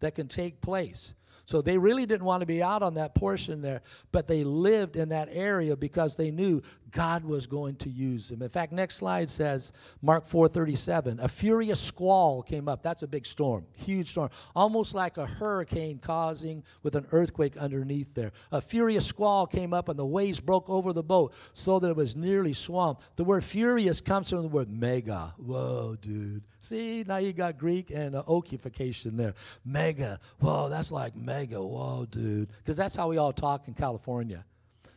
that 0.00 0.14
can 0.16 0.28
take 0.28 0.60
place. 0.60 1.14
So 1.52 1.60
they 1.60 1.76
really 1.76 2.06
didn't 2.06 2.24
want 2.24 2.40
to 2.40 2.46
be 2.46 2.62
out 2.62 2.82
on 2.82 2.94
that 2.94 3.14
portion 3.14 3.60
there, 3.60 3.82
but 4.10 4.26
they 4.26 4.42
lived 4.42 4.96
in 4.96 5.10
that 5.10 5.28
area 5.30 5.76
because 5.76 6.16
they 6.16 6.30
knew 6.30 6.62
God 6.92 7.26
was 7.26 7.46
going 7.46 7.76
to 7.76 7.90
use 7.90 8.30
them. 8.30 8.40
In 8.40 8.48
fact, 8.48 8.72
next 8.72 8.96
slide 8.96 9.28
says 9.28 9.70
Mark 10.00 10.26
4:37, 10.26 11.22
a 11.22 11.28
furious 11.28 11.78
squall 11.78 12.42
came 12.42 12.68
up. 12.68 12.82
That's 12.82 13.02
a 13.02 13.06
big 13.06 13.26
storm, 13.26 13.66
huge 13.76 14.08
storm, 14.08 14.30
almost 14.56 14.94
like 14.94 15.18
a 15.18 15.26
hurricane 15.26 15.98
causing 15.98 16.64
with 16.82 16.96
an 16.96 17.06
earthquake 17.12 17.58
underneath 17.58 18.14
there. 18.14 18.32
A 18.50 18.62
furious 18.62 19.04
squall 19.04 19.46
came 19.46 19.74
up 19.74 19.90
and 19.90 19.98
the 19.98 20.06
waves 20.06 20.40
broke 20.40 20.70
over 20.70 20.94
the 20.94 21.02
boat 21.02 21.34
so 21.52 21.78
that 21.80 21.90
it 21.90 21.96
was 21.96 22.16
nearly 22.16 22.54
swamped. 22.54 23.02
The 23.16 23.24
word 23.24 23.44
furious 23.44 24.00
comes 24.00 24.30
from 24.30 24.40
the 24.40 24.48
word 24.48 24.70
mega. 24.70 25.34
Whoa, 25.36 25.98
dude. 26.00 26.44
See, 26.62 27.04
now 27.06 27.16
you 27.16 27.32
got 27.32 27.58
Greek 27.58 27.90
and 27.90 28.14
uh, 28.14 28.22
okification 28.22 29.16
there. 29.16 29.34
Mega. 29.64 30.20
Whoa, 30.38 30.68
that's 30.68 30.92
like 30.92 31.16
mega. 31.16 31.60
Whoa, 31.60 32.06
dude. 32.08 32.48
Because 32.58 32.76
that's 32.76 32.94
how 32.94 33.08
we 33.08 33.16
all 33.16 33.32
talk 33.32 33.66
in 33.66 33.74
California. 33.74 34.44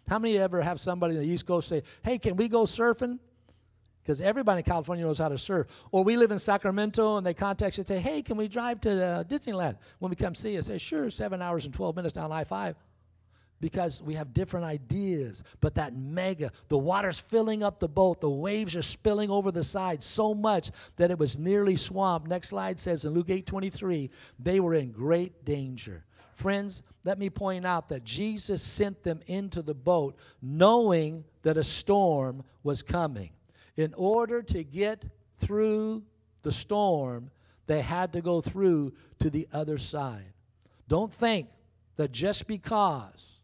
How 0.08 0.20
many 0.20 0.38
ever 0.38 0.62
have 0.62 0.80
somebody 0.80 1.16
in 1.16 1.22
the 1.22 1.28
East 1.28 1.48
Coast 1.48 1.68
say, 1.68 1.82
hey, 2.04 2.20
can 2.20 2.36
we 2.36 2.48
go 2.48 2.66
surfing? 2.66 3.18
Because 4.04 4.22
everybody 4.22 4.60
in 4.60 4.64
California 4.64 5.04
knows 5.04 5.18
how 5.18 5.30
to 5.30 5.40
surf. 5.40 5.66
Or 5.92 6.04
we 6.04 6.18
live 6.18 6.30
in 6.30 6.38
Sacramento 6.38 7.18
and 7.18 7.26
they 7.26 7.34
contact 7.34 7.78
you 7.78 7.82
and 7.82 7.88
say, 7.88 8.00
hey, 8.00 8.22
can 8.22 8.38
we 8.38 8.48
drive 8.48 8.80
to 8.82 9.04
uh, 9.04 9.24
Disneyland 9.24 9.78
when 9.98 10.12
we 10.12 10.16
come 10.16 10.36
see 10.36 10.54
you? 10.54 10.62
Say, 10.62 10.78
sure, 10.78 11.10
seven 11.10 11.42
hours 11.42 11.66
and 11.66 11.74
12 11.74 11.96
minutes 11.96 12.14
down 12.14 12.32
I 12.32 12.44
5 12.44 12.76
because 13.62 14.02
we 14.02 14.16
have 14.16 14.34
different 14.34 14.66
ideas. 14.66 15.44
But 15.62 15.76
that 15.76 15.96
mega, 15.96 16.52
the 16.68 16.78
water's 16.78 17.20
filling 17.20 17.64
up 17.64 17.80
the 17.80 17.88
boat, 17.88 18.22
the 18.22 18.30
waves 18.30 18.76
are 18.76 18.82
spilling 18.82 19.30
over 19.30 19.52
the 19.52 19.64
side 19.64 20.04
so 20.04 20.34
much 20.34 20.72
that 20.98 21.12
it 21.12 21.18
was 21.18 21.38
nearly 21.38 21.76
swamped. 21.76 22.28
Next 22.28 22.50
slide 22.50 22.80
says 22.80 23.06
in 23.06 23.14
Luke 23.14 23.30
8 23.30 23.46
23, 23.46 24.10
they 24.40 24.60
were 24.60 24.74
in 24.74 24.92
great 24.92 25.46
danger. 25.46 26.04
Friends, 26.36 26.84
let 27.06 27.18
me 27.18 27.30
point 27.30 27.66
out 27.66 27.88
that 27.90 28.04
Jesus 28.04 28.62
sent 28.62 29.04
them 29.04 29.22
into 29.28 29.62
the 29.62 29.74
boat 29.74 30.18
knowing 30.42 31.24
that 31.44 31.58
a 31.58 31.64
storm 31.64 32.44
was 32.62 32.84
coming. 32.84 33.30
In 33.78 33.94
order 33.96 34.42
to 34.42 34.64
get 34.64 35.06
through 35.38 36.04
the 36.44 36.52
storm, 36.52 37.32
they 37.68 37.82
had 37.82 38.14
to 38.14 38.22
go 38.22 38.42
through 38.42 38.94
to 39.20 39.30
the 39.30 39.48
other 39.54 39.78
side. 39.78 40.34
Don't 40.88 41.12
think 41.12 41.48
that 41.96 42.12
just 42.12 42.48
because 42.48 43.40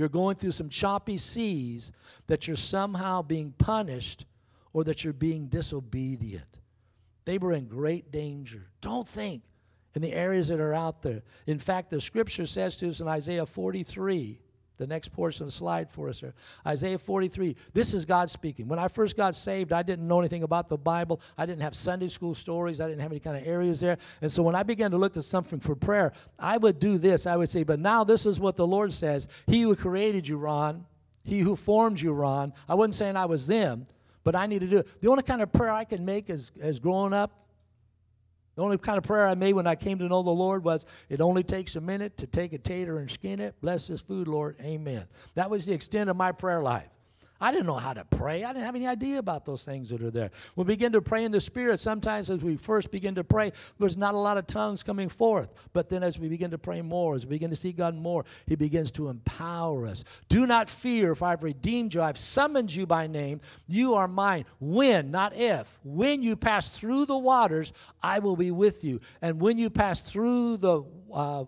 you're 0.00 0.08
going 0.08 0.34
through 0.34 0.52
some 0.52 0.70
choppy 0.70 1.18
seas 1.18 1.92
that 2.26 2.48
you're 2.48 2.56
somehow 2.56 3.20
being 3.20 3.52
punished 3.58 4.24
or 4.72 4.82
that 4.84 5.04
you're 5.04 5.12
being 5.12 5.46
disobedient. 5.48 6.58
They 7.26 7.36
were 7.36 7.52
in 7.52 7.66
great 7.66 8.10
danger. 8.10 8.66
Don't 8.80 9.06
think 9.06 9.42
in 9.94 10.00
the 10.00 10.14
areas 10.14 10.48
that 10.48 10.58
are 10.58 10.72
out 10.72 11.02
there. 11.02 11.22
In 11.46 11.58
fact, 11.58 11.90
the 11.90 12.00
scripture 12.00 12.46
says 12.46 12.76
to 12.76 12.88
us 12.88 13.00
in 13.00 13.08
Isaiah 13.08 13.44
43, 13.44 14.40
the 14.80 14.86
next 14.86 15.12
portion 15.12 15.44
of 15.44 15.48
the 15.48 15.52
slide 15.52 15.90
for 15.90 16.08
us 16.08 16.20
here. 16.20 16.32
Isaiah 16.66 16.98
43. 16.98 17.54
This 17.74 17.92
is 17.92 18.06
God 18.06 18.30
speaking. 18.30 18.66
When 18.66 18.78
I 18.78 18.88
first 18.88 19.14
got 19.14 19.36
saved, 19.36 19.72
I 19.72 19.82
didn't 19.82 20.08
know 20.08 20.18
anything 20.18 20.42
about 20.42 20.70
the 20.70 20.78
Bible. 20.78 21.20
I 21.36 21.44
didn't 21.44 21.60
have 21.60 21.76
Sunday 21.76 22.08
school 22.08 22.34
stories. 22.34 22.80
I 22.80 22.88
didn't 22.88 23.02
have 23.02 23.12
any 23.12 23.20
kind 23.20 23.36
of 23.36 23.46
areas 23.46 23.78
there. 23.78 23.98
And 24.22 24.32
so 24.32 24.42
when 24.42 24.54
I 24.54 24.62
began 24.62 24.90
to 24.92 24.96
look 24.96 25.18
at 25.18 25.24
something 25.24 25.60
for 25.60 25.76
prayer, 25.76 26.12
I 26.38 26.56
would 26.56 26.80
do 26.80 26.96
this. 26.96 27.26
I 27.26 27.36
would 27.36 27.50
say, 27.50 27.62
But 27.62 27.78
now 27.78 28.04
this 28.04 28.24
is 28.24 28.40
what 28.40 28.56
the 28.56 28.66
Lord 28.66 28.92
says 28.92 29.28
He 29.46 29.60
who 29.60 29.76
created 29.76 30.26
you, 30.26 30.38
Ron, 30.38 30.86
He 31.22 31.40
who 31.40 31.56
formed 31.56 32.00
you, 32.00 32.12
Ron. 32.12 32.54
I 32.66 32.74
wasn't 32.74 32.94
saying 32.94 33.16
I 33.16 33.26
was 33.26 33.46
them, 33.46 33.86
but 34.24 34.34
I 34.34 34.46
need 34.46 34.60
to 34.60 34.66
do 34.66 34.78
it. 34.78 35.00
The 35.02 35.10
only 35.10 35.22
kind 35.22 35.42
of 35.42 35.52
prayer 35.52 35.70
I 35.70 35.84
can 35.84 36.06
make 36.06 36.30
as, 36.30 36.52
as 36.60 36.80
growing 36.80 37.12
up 37.12 37.39
the 38.60 38.64
only 38.64 38.76
kind 38.76 38.98
of 38.98 39.04
prayer 39.04 39.26
I 39.26 39.34
made 39.34 39.54
when 39.54 39.66
I 39.66 39.74
came 39.74 39.98
to 40.00 40.04
know 40.06 40.22
the 40.22 40.28
Lord 40.28 40.62
was, 40.62 40.84
it 41.08 41.22
only 41.22 41.42
takes 41.42 41.76
a 41.76 41.80
minute 41.80 42.18
to 42.18 42.26
take 42.26 42.52
a 42.52 42.58
tater 42.58 42.98
and 42.98 43.10
skin 43.10 43.40
it. 43.40 43.54
Bless 43.62 43.86
this 43.86 44.02
food, 44.02 44.28
Lord. 44.28 44.56
Amen. 44.60 45.06
That 45.34 45.48
was 45.48 45.64
the 45.64 45.72
extent 45.72 46.10
of 46.10 46.16
my 46.16 46.30
prayer 46.30 46.60
life. 46.60 46.90
I 47.40 47.52
didn't 47.52 47.66
know 47.66 47.76
how 47.76 47.94
to 47.94 48.04
pray. 48.04 48.44
I 48.44 48.52
didn't 48.52 48.66
have 48.66 48.76
any 48.76 48.86
idea 48.86 49.18
about 49.18 49.44
those 49.44 49.64
things 49.64 49.88
that 49.90 50.02
are 50.02 50.10
there. 50.10 50.30
We 50.56 50.64
begin 50.64 50.92
to 50.92 51.00
pray 51.00 51.24
in 51.24 51.32
the 51.32 51.40
Spirit. 51.40 51.80
Sometimes, 51.80 52.28
as 52.28 52.42
we 52.42 52.56
first 52.56 52.90
begin 52.90 53.14
to 53.14 53.24
pray, 53.24 53.52
there's 53.78 53.96
not 53.96 54.14
a 54.14 54.18
lot 54.18 54.36
of 54.36 54.46
tongues 54.46 54.82
coming 54.82 55.08
forth. 55.08 55.54
But 55.72 55.88
then, 55.88 56.02
as 56.02 56.18
we 56.18 56.28
begin 56.28 56.50
to 56.50 56.58
pray 56.58 56.82
more, 56.82 57.14
as 57.14 57.24
we 57.24 57.30
begin 57.30 57.50
to 57.50 57.56
see 57.56 57.72
God 57.72 57.94
more, 57.94 58.24
He 58.46 58.56
begins 58.56 58.90
to 58.92 59.08
empower 59.08 59.86
us. 59.86 60.04
Do 60.28 60.46
not 60.46 60.68
fear, 60.68 61.14
for 61.14 61.26
I've 61.26 61.42
redeemed 61.42 61.94
you. 61.94 62.02
I've 62.02 62.18
summoned 62.18 62.74
you 62.74 62.86
by 62.86 63.06
name. 63.06 63.40
You 63.66 63.94
are 63.94 64.08
mine. 64.08 64.44
When, 64.58 65.10
not 65.10 65.34
if, 65.34 65.78
when 65.82 66.22
you 66.22 66.36
pass 66.36 66.68
through 66.68 67.06
the 67.06 67.18
waters, 67.18 67.72
I 68.02 68.18
will 68.18 68.36
be 68.36 68.50
with 68.50 68.84
you. 68.84 69.00
And 69.22 69.40
when 69.40 69.56
you 69.56 69.70
pass 69.70 70.02
through 70.02 70.58
the 70.58 70.82
uh, 71.12 71.44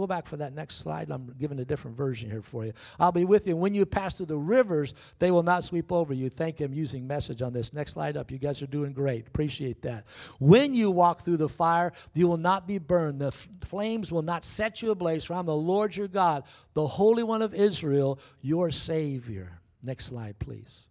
go 0.00 0.06
back 0.06 0.26
for 0.26 0.36
that 0.36 0.52
next 0.52 0.76
slide. 0.76 1.10
I'm 1.10 1.34
giving 1.38 1.58
a 1.58 1.64
different 1.64 1.96
version 1.96 2.30
here 2.30 2.42
for 2.42 2.64
you. 2.64 2.72
I'll 2.98 3.12
be 3.12 3.24
with 3.24 3.46
you. 3.46 3.56
When 3.56 3.74
you 3.74 3.86
pass 3.86 4.14
through 4.14 4.26
the 4.26 4.36
rivers, 4.36 4.94
they 5.18 5.30
will 5.30 5.42
not 5.42 5.64
sweep 5.64 5.92
over 5.92 6.12
you. 6.12 6.30
Thank 6.30 6.60
him 6.60 6.72
using 6.72 7.06
message 7.06 7.42
on 7.42 7.52
this. 7.52 7.72
Next 7.72 7.92
slide 7.92 8.16
up. 8.16 8.30
You 8.30 8.38
guys 8.38 8.62
are 8.62 8.66
doing 8.66 8.92
great. 8.92 9.26
Appreciate 9.26 9.82
that. 9.82 10.04
When 10.38 10.74
you 10.74 10.90
walk 10.90 11.22
through 11.22 11.38
the 11.38 11.48
fire, 11.48 11.92
you 12.14 12.28
will 12.28 12.36
not 12.36 12.66
be 12.66 12.78
burned. 12.78 13.20
The 13.20 13.28
f- 13.28 13.48
flames 13.62 14.10
will 14.10 14.22
not 14.22 14.44
set 14.44 14.82
you 14.82 14.90
ablaze, 14.90 15.24
for 15.24 15.34
I'm 15.34 15.46
the 15.46 15.54
Lord 15.54 15.96
your 15.96 16.08
God, 16.08 16.44
the 16.74 16.86
Holy 16.86 17.22
One 17.22 17.42
of 17.42 17.54
Israel, 17.54 18.18
your 18.40 18.70
Savior. 18.70 19.60
Next 19.82 20.06
slide, 20.06 20.38
please 20.38 20.86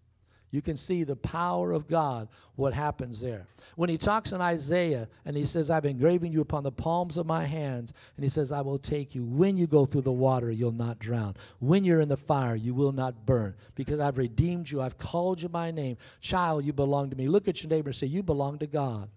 you 0.53 0.61
can 0.61 0.77
see 0.77 1.03
the 1.03 1.15
power 1.15 1.71
of 1.71 1.87
God, 1.87 2.27
what 2.57 2.75
happens 2.75 3.19
there. 3.19 3.47
When 3.75 3.89
he 3.89 3.97
talks 3.97 4.33
in 4.33 4.39
Isaiah 4.39 5.09
and 5.25 5.35
he 5.35 5.45
says, 5.45 5.71
I've 5.71 5.83
engraven 5.83 6.31
you 6.31 6.41
upon 6.41 6.61
the 6.61 6.71
palms 6.71 7.17
of 7.17 7.25
my 7.25 7.43
hands, 7.43 7.91
and 8.15 8.23
he 8.23 8.29
says, 8.29 8.51
I 8.51 8.61
will 8.61 8.77
take 8.77 9.15
you. 9.15 9.23
When 9.23 9.57
you 9.57 9.65
go 9.65 9.87
through 9.87 10.03
the 10.03 10.11
water, 10.11 10.51
you'll 10.51 10.71
not 10.71 10.99
drown. 10.99 11.35
When 11.57 11.83
you're 11.83 12.01
in 12.01 12.07
the 12.07 12.17
fire, 12.17 12.53
you 12.53 12.75
will 12.75 12.91
not 12.91 13.25
burn, 13.25 13.55
because 13.73 13.99
I've 13.99 14.19
redeemed 14.19 14.69
you. 14.69 14.79
I've 14.79 14.99
called 14.99 15.41
you 15.41 15.49
by 15.49 15.71
name. 15.71 15.97
Child, 16.21 16.65
you 16.65 16.71
belong 16.71 17.09
to 17.09 17.15
me. 17.15 17.27
Look 17.27 17.47
at 17.47 17.63
your 17.63 17.71
neighbor 17.71 17.89
and 17.89 17.95
say, 17.95 18.05
You 18.05 18.21
belong 18.21 18.59
to 18.59 18.67
God. 18.67 19.09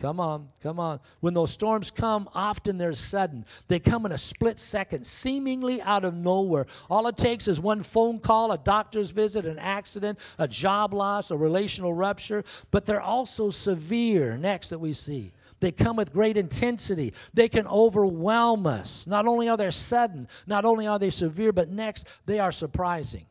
Come 0.00 0.18
on, 0.20 0.48
come 0.62 0.80
on. 0.80 1.00
When 1.20 1.34
those 1.34 1.52
storms 1.52 1.90
come, 1.90 2.28
often 2.34 2.76
they're 2.76 2.92
sudden. 2.94 3.46
They 3.68 3.78
come 3.78 4.04
in 4.04 4.12
a 4.12 4.18
split 4.18 4.58
second, 4.58 5.06
seemingly 5.06 5.80
out 5.80 6.04
of 6.04 6.14
nowhere. 6.14 6.66
All 6.90 7.06
it 7.06 7.16
takes 7.16 7.48
is 7.48 7.60
one 7.60 7.82
phone 7.82 8.18
call, 8.18 8.52
a 8.52 8.58
doctor's 8.58 9.12
visit, 9.12 9.46
an 9.46 9.58
accident, 9.58 10.18
a 10.38 10.48
job 10.48 10.92
loss, 10.92 11.30
a 11.30 11.36
relational 11.36 11.94
rupture, 11.94 12.44
but 12.70 12.84
they're 12.86 13.00
also 13.00 13.50
severe. 13.50 14.36
Next, 14.36 14.70
that 14.70 14.80
we 14.80 14.92
see. 14.92 15.32
They 15.60 15.72
come 15.72 15.96
with 15.96 16.12
great 16.12 16.36
intensity. 16.36 17.14
They 17.32 17.48
can 17.48 17.66
overwhelm 17.66 18.66
us. 18.66 19.06
Not 19.06 19.26
only 19.26 19.48
are 19.48 19.56
they 19.56 19.70
sudden, 19.70 20.28
not 20.46 20.64
only 20.64 20.86
are 20.86 20.98
they 20.98 21.10
severe, 21.10 21.52
but 21.52 21.70
next, 21.70 22.06
they 22.26 22.38
are 22.38 22.52
surprising. 22.52 23.26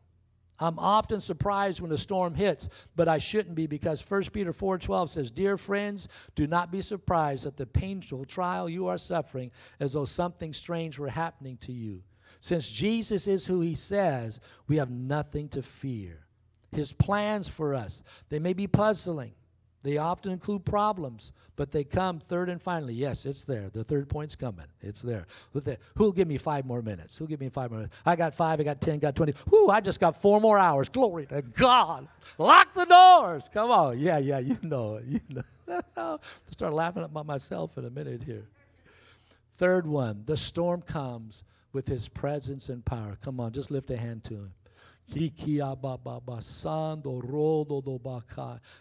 I'm 0.59 0.77
often 0.77 1.19
surprised 1.19 1.81
when 1.81 1.91
a 1.91 1.97
storm 1.97 2.35
hits, 2.35 2.69
but 2.95 3.07
I 3.07 3.17
shouldn't 3.17 3.55
be 3.55 3.67
because 3.67 4.01
1 4.01 4.31
Peter 4.31 4.53
4:12 4.53 5.09
says, 5.09 5.31
"Dear 5.31 5.57
friends, 5.57 6.07
do 6.35 6.47
not 6.47 6.71
be 6.71 6.81
surprised 6.81 7.45
at 7.45 7.57
the 7.57 7.65
painful 7.65 8.25
trial 8.25 8.69
you 8.69 8.87
are 8.87 8.97
suffering 8.97 9.51
as 9.79 9.93
though 9.93 10.05
something 10.05 10.53
strange 10.53 10.99
were 10.99 11.09
happening 11.09 11.57
to 11.57 11.71
you. 11.71 12.03
Since 12.39 12.69
Jesus 12.69 13.25
is 13.25 13.47
who 13.47 13.61
he 13.61 13.73
says, 13.73 14.39
we 14.67 14.75
have 14.75 14.91
nothing 14.91 15.47
to 15.49 15.61
fear. 15.61 16.27
His 16.71 16.91
plans 16.91 17.47
for 17.47 17.73
us, 17.73 18.03
they 18.29 18.39
may 18.39 18.53
be 18.53 18.67
puzzling. 18.67 19.33
They 19.84 19.98
often 19.98 20.32
include 20.32 20.63
problems, 20.63 21.34
but 21.58 21.72
they 21.72 21.84
come 21.84 22.19
third 22.19 22.50
and 22.50 22.62
finally. 22.62 22.93
Yes, 22.93 23.26
it's 23.26 23.43
there. 23.43 23.69
The 23.69 23.84
third 23.84 24.08
point's 24.08 24.36
coming. 24.36 24.65
It's 24.82 25.02
there. 25.02 25.28
Who'll 25.98 26.13
give 26.13 26.28
me 26.28 26.38
five 26.38 26.65
more 26.65 26.82
minutes? 26.82 27.17
Who'll 27.17 27.28
give 27.28 27.41
me 27.41 27.50
five 27.50 27.69
more 27.69 27.80
minutes? 27.82 27.96
I 28.06 28.15
got 28.15 28.34
five, 28.34 28.62
I 28.62 28.63
got 28.63 28.80
ten, 28.80 29.00
got 29.00 29.13
twenty. 29.13 29.34
Whoo, 29.52 29.67
I 29.67 29.82
just 29.82 30.00
got 30.00 30.15
four 30.15 30.39
more 30.39 30.58
hours. 30.58 30.88
Glory 30.88 31.26
to 31.28 31.41
God. 31.41 32.08
Lock 32.38 32.74
the 32.74 32.86
doors. 32.86 33.50
Come 33.54 33.72
on. 33.72 34.00
Yeah, 34.00 34.19
yeah, 34.19 34.39
you 34.39 34.58
know. 34.62 35.02
You 35.06 35.19
know. 35.30 35.82
I'll 35.98 36.22
start 36.52 36.74
laughing 36.74 37.04
at 37.04 37.26
myself 37.26 37.78
in 37.78 37.86
a 37.86 37.89
minute 37.89 38.24
here. 38.24 38.46
Third 39.56 39.86
one, 39.86 40.24
the 40.26 40.38
storm 40.38 40.82
comes 40.82 41.43
with 41.74 41.88
his 41.88 42.08
presence 42.08 42.69
and 42.69 42.84
power. 42.86 43.17
Come 43.22 43.39
on, 43.39 43.52
just 43.52 43.69
lift 43.69 43.89
a 43.91 43.98
hand 43.98 44.24
to 44.26 44.36
him. 44.36 44.54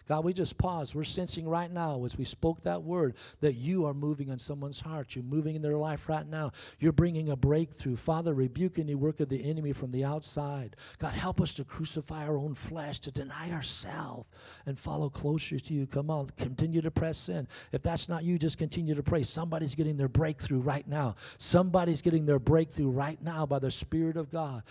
God, 0.07 0.23
we 0.23 0.33
just 0.33 0.57
pause. 0.57 0.95
We're 0.95 1.03
sensing 1.03 1.47
right 1.47 1.71
now 1.71 2.03
as 2.05 2.17
we 2.17 2.25
spoke 2.25 2.63
that 2.63 2.81
word 2.81 3.15
that 3.41 3.55
you 3.55 3.85
are 3.85 3.93
moving 3.93 4.31
on 4.31 4.39
someone's 4.39 4.79
heart. 4.79 5.15
You're 5.15 5.23
moving 5.23 5.55
in 5.55 5.61
their 5.61 5.77
life 5.77 6.09
right 6.09 6.27
now. 6.27 6.51
You're 6.79 6.91
bringing 6.91 7.29
a 7.29 7.35
breakthrough. 7.35 7.95
Father, 7.97 8.33
rebuke 8.33 8.79
any 8.79 8.95
work 8.95 9.19
of 9.19 9.29
the 9.29 9.49
enemy 9.49 9.73
from 9.73 9.91
the 9.91 10.05
outside. 10.05 10.75
God, 10.99 11.13
help 11.13 11.41
us 11.41 11.53
to 11.55 11.63
crucify 11.63 12.25
our 12.25 12.37
own 12.37 12.55
flesh, 12.55 12.99
to 12.99 13.11
deny 13.11 13.51
ourselves, 13.51 14.27
and 14.65 14.79
follow 14.79 15.09
closer 15.09 15.59
to 15.59 15.73
you. 15.73 15.85
Come 15.85 16.09
on, 16.09 16.31
continue 16.37 16.81
to 16.81 16.91
press 16.91 17.29
in. 17.29 17.47
If 17.71 17.83
that's 17.83 18.09
not 18.09 18.23
you, 18.23 18.39
just 18.39 18.57
continue 18.57 18.95
to 18.95 19.03
pray. 19.03 19.23
Somebody's 19.23 19.75
getting 19.75 19.97
their 19.97 20.07
breakthrough 20.07 20.59
right 20.59 20.87
now. 20.87 21.15
Somebody's 21.37 22.01
getting 22.01 22.25
their 22.25 22.39
breakthrough 22.39 22.89
right 22.89 23.21
now 23.21 23.45
by 23.45 23.59
the 23.59 23.71
Spirit 23.71 24.17
of 24.17 24.31
God. 24.31 24.63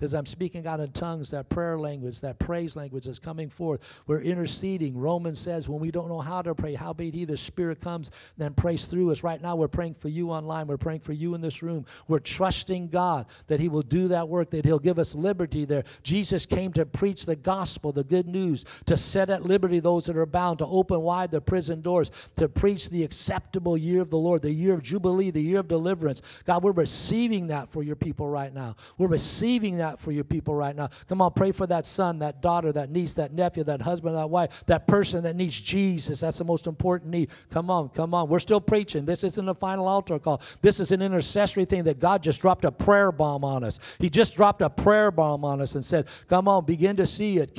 As 0.00 0.14
I'm 0.14 0.26
speaking 0.26 0.66
out 0.66 0.80
in 0.80 0.92
tongues, 0.92 1.30
that 1.30 1.48
prayer 1.48 1.78
language, 1.78 2.20
that 2.20 2.38
praise 2.38 2.76
language 2.76 3.06
is 3.06 3.18
coming 3.18 3.48
forth. 3.48 3.80
We're 4.06 4.20
interceding. 4.20 4.96
Romans 4.98 5.40
says 5.40 5.68
when 5.68 5.80
we 5.80 5.90
don't 5.90 6.08
know 6.08 6.20
how 6.20 6.42
to 6.42 6.54
pray, 6.54 6.74
how 6.74 6.92
be 6.92 7.10
he 7.10 7.24
the 7.24 7.36
Spirit 7.36 7.80
comes 7.80 8.10
then 8.36 8.54
prays 8.54 8.84
through 8.84 9.10
us. 9.10 9.22
Right 9.22 9.40
now, 9.40 9.56
we're 9.56 9.68
praying 9.68 9.94
for 9.94 10.08
you 10.08 10.30
online. 10.30 10.66
We're 10.66 10.76
praying 10.76 11.00
for 11.00 11.12
you 11.12 11.34
in 11.34 11.40
this 11.40 11.62
room. 11.62 11.86
We're 12.08 12.18
trusting 12.18 12.88
God 12.88 13.26
that 13.46 13.60
He 13.60 13.68
will 13.68 13.82
do 13.82 14.08
that 14.08 14.28
work, 14.28 14.50
that 14.50 14.64
He'll 14.64 14.78
give 14.78 14.98
us 14.98 15.14
liberty 15.14 15.64
there. 15.64 15.84
Jesus 16.02 16.46
came 16.46 16.72
to 16.74 16.86
preach 16.86 17.26
the 17.26 17.36
gospel, 17.36 17.92
the 17.92 18.04
good 18.04 18.26
news, 18.26 18.64
to 18.86 18.96
set 18.96 19.30
at 19.30 19.44
liberty 19.44 19.80
those 19.80 20.06
that 20.06 20.16
are 20.16 20.26
bound, 20.26 20.58
to 20.58 20.66
open 20.66 21.00
wide 21.00 21.30
the 21.30 21.40
prison 21.40 21.82
doors, 21.82 22.10
to 22.36 22.48
preach 22.48 22.90
the 22.90 23.04
acceptable 23.04 23.76
year 23.76 24.00
of 24.00 24.10
the 24.10 24.18
Lord, 24.18 24.42
the 24.42 24.52
year 24.52 24.74
of 24.74 24.82
Jubilee, 24.82 25.30
the 25.30 25.42
year 25.42 25.60
of 25.60 25.68
deliverance. 25.68 26.22
God, 26.44 26.62
we're 26.62 26.72
receiving 26.72 27.48
that 27.48 27.70
for 27.70 27.82
your 27.82 27.96
people 27.96 28.11
right 28.20 28.52
now. 28.52 28.76
We're 28.98 29.08
receiving 29.08 29.78
that 29.78 29.98
for 29.98 30.12
your 30.12 30.24
people 30.24 30.54
right 30.54 30.74
now. 30.74 30.90
Come 31.08 31.20
on, 31.20 31.32
pray 31.32 31.52
for 31.52 31.66
that 31.66 31.86
son, 31.86 32.18
that 32.20 32.42
daughter, 32.42 32.72
that 32.72 32.90
niece, 32.90 33.14
that 33.14 33.32
nephew, 33.32 33.64
that 33.64 33.82
husband, 33.82 34.16
that 34.16 34.30
wife, 34.30 34.64
that 34.66 34.86
person 34.86 35.22
that 35.24 35.36
needs 35.36 35.60
Jesus. 35.60 36.20
That's 36.20 36.38
the 36.38 36.44
most 36.44 36.66
important 36.66 37.10
need. 37.10 37.30
Come 37.50 37.70
on, 37.70 37.88
come 37.90 38.14
on. 38.14 38.28
We're 38.28 38.38
still 38.38 38.60
preaching. 38.60 39.04
This 39.04 39.24
isn't 39.24 39.48
a 39.48 39.54
final 39.54 39.86
altar 39.86 40.18
call. 40.18 40.42
This 40.60 40.80
is 40.80 40.92
an 40.92 41.02
intercessory 41.02 41.64
thing 41.64 41.84
that 41.84 41.98
God 41.98 42.22
just 42.22 42.40
dropped 42.40 42.64
a 42.64 42.72
prayer 42.72 43.12
bomb 43.12 43.44
on 43.44 43.64
us. 43.64 43.78
He 43.98 44.10
just 44.10 44.34
dropped 44.36 44.62
a 44.62 44.70
prayer 44.70 45.10
bomb 45.10 45.44
on 45.44 45.60
us 45.60 45.74
and 45.74 45.84
said, 45.84 46.06
Come 46.28 46.48
on, 46.48 46.64
begin 46.64 46.96
to 46.96 47.06
see 47.06 47.38
it. 47.38 47.56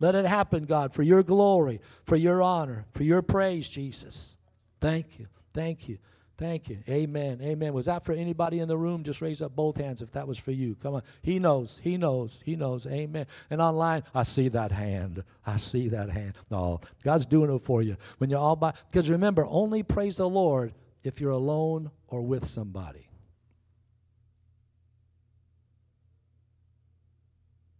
Let 0.00 0.14
it 0.14 0.26
happen, 0.26 0.64
God, 0.64 0.94
for 0.94 1.02
your 1.02 1.22
glory, 1.22 1.80
for 2.04 2.16
your 2.16 2.42
honor, 2.42 2.86
for 2.92 3.02
your 3.02 3.22
praise, 3.22 3.68
Jesus. 3.68 4.36
Thank 4.80 5.18
you. 5.18 5.26
Thank 5.52 5.88
you. 5.88 5.98
Thank 6.36 6.68
you. 6.68 6.78
Amen. 6.88 7.40
Amen. 7.40 7.72
Was 7.72 7.86
that 7.86 8.04
for 8.04 8.12
anybody 8.12 8.58
in 8.58 8.66
the 8.66 8.76
room? 8.76 9.04
Just 9.04 9.22
raise 9.22 9.40
up 9.40 9.54
both 9.54 9.76
hands 9.76 10.02
if 10.02 10.10
that 10.12 10.26
was 10.26 10.36
for 10.36 10.50
you. 10.50 10.74
Come 10.82 10.94
on. 10.94 11.02
He 11.22 11.38
knows. 11.38 11.80
He 11.82 11.96
knows. 11.96 12.40
He 12.44 12.56
knows. 12.56 12.86
Amen. 12.86 13.26
And 13.50 13.60
online, 13.60 14.02
I 14.14 14.24
see 14.24 14.48
that 14.48 14.72
hand. 14.72 15.22
I 15.46 15.58
see 15.58 15.88
that 15.90 16.10
hand. 16.10 16.34
No, 16.50 16.80
God's 17.04 17.26
doing 17.26 17.54
it 17.54 17.60
for 17.60 17.82
you. 17.82 17.96
When 18.18 18.30
you're 18.30 18.40
all 18.40 18.56
by, 18.56 18.74
because 18.90 19.08
remember, 19.08 19.46
only 19.48 19.84
praise 19.84 20.16
the 20.16 20.28
Lord 20.28 20.74
if 21.04 21.20
you're 21.20 21.30
alone 21.30 21.92
or 22.08 22.22
with 22.22 22.46
somebody. 22.46 23.06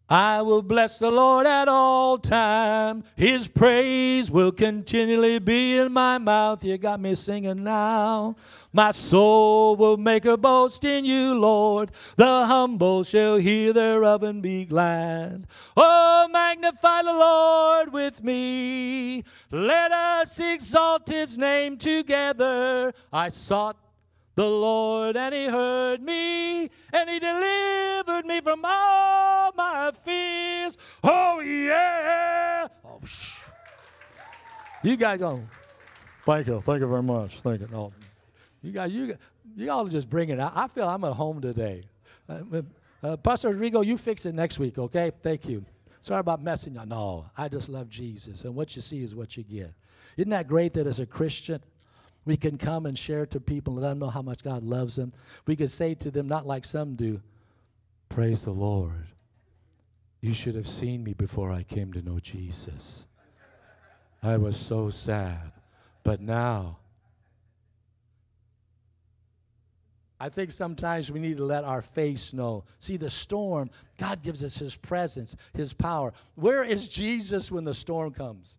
I 0.09 0.43
will 0.43 0.61
bless 0.61 0.99
the 0.99 1.11
Lord 1.11 1.47
at 1.47 1.67
all 1.67 2.19
time. 2.19 3.05
His 3.17 3.49
praise 3.49 4.31
will 4.31 4.53
continually 4.53 5.39
be 5.39 5.79
in 5.79 5.93
my 5.93 6.19
mouth. 6.19 6.63
You 6.63 6.77
got 6.77 7.01
me 7.01 7.15
singing 7.15 7.65
now. 7.65 8.37
My 8.71 8.91
soul 8.91 9.77
will 9.77 9.97
make 9.97 10.27
a 10.27 10.37
boast 10.37 10.85
in 10.85 11.07
you, 11.07 11.35
Lord. 11.35 11.91
The 12.17 12.45
humble 12.45 13.03
shall 13.03 13.37
hear 13.37 13.73
thereof 13.73 14.23
and 14.25 14.43
be 14.43 14.67
glad. 14.67 15.47
Oh, 15.75 16.29
magnify 16.31 17.03
the 17.03 17.13
Lord 17.13 17.93
with 17.93 18.23
me. 18.23 19.25
Let 19.51 19.91
us 19.91 20.39
exalt 20.39 21.09
his 21.09 21.39
name 21.39 21.79
together. 21.79 22.93
I 23.11 23.31
sought 23.31 23.79
the 24.35 24.47
Lord, 24.47 25.17
and 25.17 25.35
He 25.35 25.47
heard 25.47 26.03
me, 26.03 26.63
and 26.93 27.09
He 27.09 27.19
delivered 27.21 28.27
me 28.27 28.41
from 28.41 28.65
all 28.65 29.53
my 29.57 29.93
fears. 30.05 30.77
Oh, 31.03 31.41
yeah. 31.41 32.69
Oh, 32.85 33.01
shh. 33.05 33.39
You 34.83 34.97
guys 34.97 35.19
go. 35.19 35.43
Thank 36.23 36.47
you. 36.47 36.61
Thank 36.61 36.81
you 36.81 36.87
very 36.87 37.03
much. 37.03 37.41
Thank 37.41 37.61
you. 37.61 37.69
No. 37.71 37.93
You 38.63 38.73
guys, 38.73 38.93
you, 38.93 39.17
you 39.57 39.71
all 39.71 39.87
just 39.87 40.09
bring 40.09 40.31
it. 40.31 40.39
I, 40.39 40.51
I 40.55 40.69
feel 40.69 40.89
I'm 40.89 41.05
at 41.05 41.13
home 41.13 41.41
today. 41.41 41.85
Uh, 42.29 42.63
uh, 43.03 43.17
Pastor 43.19 43.51
Rodrigo, 43.51 43.83
you 43.83 43.99
fix 43.99 44.25
it 44.25 44.35
next 44.35 44.59
week, 44.59 44.79
okay? 44.79 45.13
Thank 45.23 45.47
you. 45.47 45.65
Sorry 46.01 46.21
about 46.21 46.43
messing 46.43 46.75
you. 46.75 46.85
No, 46.87 47.27
I 47.37 47.49
just 47.49 47.69
love 47.69 47.89
Jesus, 47.89 48.45
and 48.45 48.55
what 48.55 48.77
you 48.77 48.83
see 48.83 49.03
is 49.03 49.15
what 49.15 49.37
you 49.37 49.43
get. 49.43 49.73
Isn't 50.17 50.31
that 50.31 50.49
great 50.49 50.75
that 50.75 50.87
as 50.87 51.01
a 51.01 51.07
Christian, 51.07 51.61
we 52.25 52.37
can 52.37 52.57
come 52.57 52.87
and 52.87 52.99
share 52.99 53.27
to 53.27 53.41
people 53.41 53.75
and 53.75 53.83
let 53.83 53.89
them 53.91 53.99
know 53.99 54.11
how 54.11 54.23
much 54.23 54.43
God 54.43 54.63
loves 54.63 54.97
them. 54.97 55.13
We 55.47 55.57
could 55.57 55.71
say 55.71 55.95
to 55.97 56.11
them, 56.11 56.29
not 56.29 56.47
like 56.47 56.65
some 56.65 56.95
do, 56.95 57.21
Praise 58.09 58.43
the 58.43 58.53
Lord. 58.53 59.07
You 60.25 60.33
should 60.33 60.55
have 60.55 60.67
seen 60.67 61.05
me 61.05 61.13
before 61.13 61.53
I 61.53 61.65
came 61.65 61.93
to 61.93 62.01
know 62.01 62.19
Jesus. 62.19 63.05
I 64.23 64.39
was 64.39 64.57
so 64.57 64.89
sad. 64.89 65.53
But 66.03 66.23
now, 66.23 66.79
I 70.19 70.31
think 70.31 70.51
sometimes 70.51 71.13
we 71.13 71.21
need 71.21 71.37
to 71.37 71.45
let 71.45 71.65
our 71.65 71.83
face 71.83 72.33
know. 72.33 72.65
See, 72.79 72.97
the 72.97 73.11
storm, 73.11 73.69
God 73.99 74.23
gives 74.23 74.43
us 74.43 74.57
His 74.57 74.75
presence, 74.75 75.37
His 75.53 75.75
power. 75.75 76.15
Where 76.37 76.65
is 76.65 76.89
Jesus 76.89 77.53
when 77.53 77.65
the 77.65 77.75
storm 77.75 78.11
comes? 78.15 78.57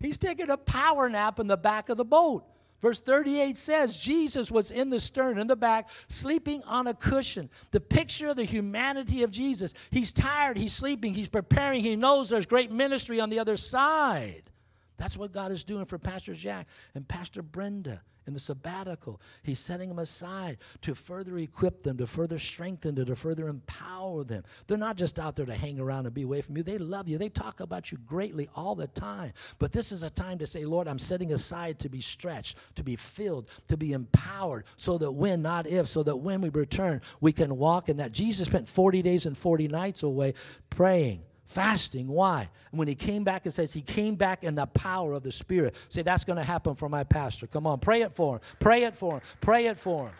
He's 0.00 0.18
taking 0.18 0.50
a 0.50 0.56
power 0.56 1.08
nap 1.08 1.38
in 1.38 1.46
the 1.46 1.56
back 1.56 1.90
of 1.90 1.96
the 1.96 2.04
boat. 2.04 2.44
Verse 2.82 3.00
38 3.00 3.56
says 3.56 3.96
Jesus 3.96 4.50
was 4.50 4.70
in 4.70 4.90
the 4.90 5.00
stern, 5.00 5.38
in 5.38 5.46
the 5.46 5.56
back, 5.56 5.88
sleeping 6.08 6.62
on 6.64 6.86
a 6.86 6.94
cushion. 6.94 7.48
The 7.70 7.80
picture 7.80 8.28
of 8.28 8.36
the 8.36 8.44
humanity 8.44 9.22
of 9.22 9.30
Jesus. 9.30 9.72
He's 9.90 10.12
tired, 10.12 10.58
he's 10.58 10.74
sleeping, 10.74 11.14
he's 11.14 11.28
preparing, 11.28 11.82
he 11.82 11.96
knows 11.96 12.28
there's 12.28 12.46
great 12.46 12.70
ministry 12.70 13.20
on 13.20 13.30
the 13.30 13.38
other 13.38 13.56
side. 13.56 14.50
That's 14.96 15.16
what 15.16 15.32
God 15.32 15.50
is 15.52 15.64
doing 15.64 15.84
for 15.84 15.98
Pastor 15.98 16.34
Jack 16.34 16.66
and 16.94 17.06
Pastor 17.06 17.42
Brenda 17.42 18.02
in 18.26 18.34
the 18.34 18.40
sabbatical. 18.40 19.20
He's 19.42 19.58
setting 19.58 19.88
them 19.88 19.98
aside 19.98 20.58
to 20.82 20.94
further 20.94 21.38
equip 21.38 21.82
them, 21.82 21.96
to 21.98 22.06
further 22.06 22.38
strengthen 22.38 22.94
them, 22.94 23.06
to 23.06 23.16
further 23.16 23.48
empower 23.48 24.24
them. 24.24 24.42
They're 24.66 24.76
not 24.76 24.96
just 24.96 25.18
out 25.18 25.36
there 25.36 25.46
to 25.46 25.54
hang 25.54 25.78
around 25.78 26.06
and 26.06 26.14
be 26.14 26.22
away 26.22 26.42
from 26.42 26.56
you. 26.56 26.62
They 26.62 26.78
love 26.78 27.08
you. 27.08 27.18
They 27.18 27.28
talk 27.28 27.60
about 27.60 27.92
you 27.92 27.98
greatly 27.98 28.48
all 28.56 28.74
the 28.74 28.88
time. 28.88 29.32
But 29.58 29.72
this 29.72 29.92
is 29.92 30.02
a 30.02 30.10
time 30.10 30.38
to 30.38 30.46
say, 30.46 30.64
Lord, 30.64 30.88
I'm 30.88 30.98
setting 30.98 31.32
aside 31.32 31.78
to 31.80 31.88
be 31.88 32.00
stretched, 32.00 32.56
to 32.74 32.82
be 32.82 32.96
filled, 32.96 33.48
to 33.68 33.76
be 33.76 33.92
empowered, 33.92 34.64
so 34.76 34.98
that 34.98 35.12
when, 35.12 35.42
not 35.42 35.66
if, 35.66 35.86
so 35.86 36.02
that 36.02 36.16
when 36.16 36.40
we 36.40 36.48
return, 36.48 37.00
we 37.20 37.32
can 37.32 37.56
walk 37.56 37.88
in 37.88 37.98
that. 37.98 38.12
Jesus 38.12 38.46
spent 38.46 38.68
40 38.68 39.02
days 39.02 39.26
and 39.26 39.38
40 39.38 39.68
nights 39.68 40.02
away 40.02 40.34
praying 40.70 41.22
fasting. 41.46 42.08
Why? 42.08 42.48
When 42.70 42.88
he 42.88 42.94
came 42.94 43.24
back, 43.24 43.46
it 43.46 43.52
says 43.52 43.72
he 43.72 43.82
came 43.82 44.14
back 44.14 44.44
in 44.44 44.54
the 44.54 44.66
power 44.66 45.14
of 45.14 45.22
the 45.22 45.32
Spirit. 45.32 45.74
Say, 45.88 46.02
that's 46.02 46.24
going 46.24 46.36
to 46.36 46.44
happen 46.44 46.74
for 46.74 46.88
my 46.88 47.04
pastor. 47.04 47.46
Come 47.46 47.66
on, 47.66 47.78
pray 47.78 48.02
it 48.02 48.14
for 48.14 48.36
him. 48.36 48.40
Pray 48.58 48.84
it 48.84 48.96
for 48.96 49.14
him. 49.14 49.20
Pray 49.40 49.66
it 49.66 49.78
for 49.78 50.06
him. 50.06 50.14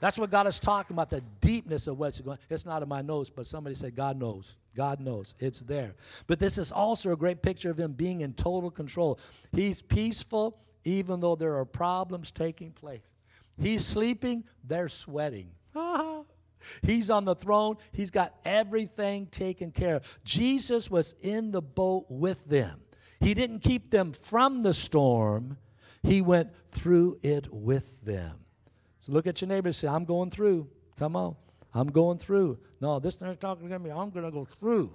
That's 0.00 0.18
what 0.18 0.30
God 0.30 0.46
is 0.46 0.60
talking 0.60 0.94
about, 0.94 1.08
the 1.08 1.22
deepness 1.40 1.86
of 1.86 1.98
what's 1.98 2.20
going 2.20 2.38
It's 2.50 2.66
not 2.66 2.82
in 2.82 2.88
my 2.88 3.00
notes, 3.00 3.30
but 3.30 3.46
somebody 3.46 3.74
said, 3.74 3.96
God 3.96 4.18
knows. 4.18 4.56
God 4.74 5.00
knows. 5.00 5.34
It's 5.38 5.60
there. 5.60 5.94
But 6.26 6.38
this 6.38 6.58
is 6.58 6.72
also 6.72 7.12
a 7.12 7.16
great 7.16 7.42
picture 7.42 7.70
of 7.70 7.78
him 7.78 7.92
being 7.92 8.20
in 8.20 8.34
total 8.34 8.70
control. 8.70 9.18
He's 9.52 9.80
peaceful, 9.80 10.58
even 10.84 11.20
though 11.20 11.36
there 11.36 11.56
are 11.56 11.64
problems 11.64 12.30
taking 12.30 12.72
place. 12.72 13.00
He's 13.58 13.86
sleeping, 13.86 14.44
they're 14.64 14.88
sweating. 14.88 15.50
He's 16.82 17.10
on 17.10 17.24
the 17.24 17.34
throne. 17.34 17.76
He's 17.92 18.10
got 18.10 18.34
everything 18.44 19.26
taken 19.26 19.70
care 19.70 19.96
of. 19.96 20.02
Jesus 20.24 20.90
was 20.90 21.14
in 21.20 21.50
the 21.50 21.62
boat 21.62 22.06
with 22.08 22.44
them. 22.46 22.80
He 23.20 23.34
didn't 23.34 23.60
keep 23.60 23.90
them 23.90 24.12
from 24.12 24.62
the 24.62 24.74
storm, 24.74 25.56
He 26.02 26.20
went 26.20 26.50
through 26.70 27.18
it 27.22 27.52
with 27.52 28.04
them. 28.04 28.38
So 29.00 29.12
look 29.12 29.26
at 29.26 29.40
your 29.40 29.48
neighbor 29.48 29.68
and 29.68 29.76
say, 29.76 29.88
I'm 29.88 30.04
going 30.04 30.30
through. 30.30 30.68
Come 30.98 31.16
on. 31.16 31.36
I'm 31.74 31.88
going 31.88 32.18
through. 32.18 32.58
No, 32.80 32.98
this 33.00 33.16
thing's 33.16 33.36
talking 33.36 33.68
to 33.68 33.78
me. 33.78 33.90
I'm 33.90 34.10
going 34.10 34.24
to 34.24 34.30
go 34.30 34.44
through. 34.44 34.94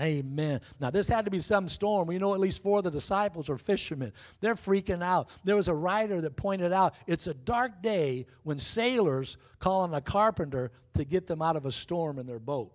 Amen. 0.00 0.60
Now, 0.80 0.90
this 0.90 1.08
had 1.08 1.26
to 1.26 1.30
be 1.30 1.40
some 1.40 1.68
storm. 1.68 2.08
We 2.08 2.18
know 2.18 2.32
at 2.32 2.40
least 2.40 2.62
four 2.62 2.78
of 2.78 2.84
the 2.84 2.90
disciples 2.90 3.50
are 3.50 3.58
fishermen. 3.58 4.12
They're 4.40 4.54
freaking 4.54 5.02
out. 5.02 5.28
There 5.44 5.56
was 5.56 5.68
a 5.68 5.74
writer 5.74 6.20
that 6.22 6.34
pointed 6.34 6.72
out 6.72 6.94
it's 7.06 7.26
a 7.26 7.34
dark 7.34 7.82
day 7.82 8.26
when 8.42 8.58
sailors 8.58 9.36
call 9.58 9.82
on 9.82 9.92
a 9.92 10.00
carpenter 10.00 10.72
to 10.94 11.04
get 11.04 11.26
them 11.26 11.42
out 11.42 11.56
of 11.56 11.66
a 11.66 11.72
storm 11.72 12.18
in 12.18 12.26
their 12.26 12.38
boat. 12.38 12.72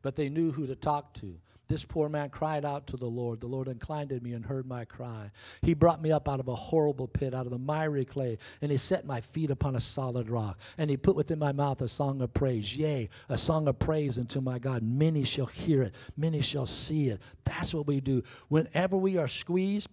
But 0.00 0.16
they 0.16 0.30
knew 0.30 0.52
who 0.52 0.66
to 0.68 0.76
talk 0.76 1.12
to. 1.14 1.38
This 1.68 1.84
poor 1.84 2.08
man 2.08 2.30
cried 2.30 2.64
out 2.64 2.86
to 2.88 2.96
the 2.96 3.06
Lord. 3.06 3.40
The 3.40 3.48
Lord 3.48 3.66
inclined 3.66 4.10
to 4.10 4.20
me 4.20 4.34
and 4.34 4.44
heard 4.44 4.66
my 4.66 4.84
cry. 4.84 5.32
He 5.62 5.74
brought 5.74 6.00
me 6.00 6.12
up 6.12 6.28
out 6.28 6.38
of 6.38 6.46
a 6.46 6.54
horrible 6.54 7.08
pit, 7.08 7.34
out 7.34 7.46
of 7.46 7.50
the 7.50 7.58
miry 7.58 8.04
clay, 8.04 8.38
and 8.62 8.70
he 8.70 8.76
set 8.76 9.04
my 9.04 9.20
feet 9.20 9.50
upon 9.50 9.74
a 9.74 9.80
solid 9.80 10.30
rock. 10.30 10.58
And 10.78 10.88
he 10.88 10.96
put 10.96 11.16
within 11.16 11.40
my 11.40 11.50
mouth 11.50 11.82
a 11.82 11.88
song 11.88 12.22
of 12.22 12.32
praise. 12.32 12.76
Yea, 12.76 13.08
a 13.28 13.36
song 13.36 13.66
of 13.66 13.80
praise 13.80 14.16
unto 14.16 14.40
my 14.40 14.60
God. 14.60 14.84
Many 14.84 15.24
shall 15.24 15.46
hear 15.46 15.82
it, 15.82 15.94
many 16.16 16.40
shall 16.40 16.66
see 16.66 17.08
it. 17.08 17.20
That's 17.44 17.74
what 17.74 17.88
we 17.88 18.00
do. 18.00 18.22
Whenever 18.46 18.96
we 18.96 19.18
are 19.18 19.28
squeezed, 19.28 19.88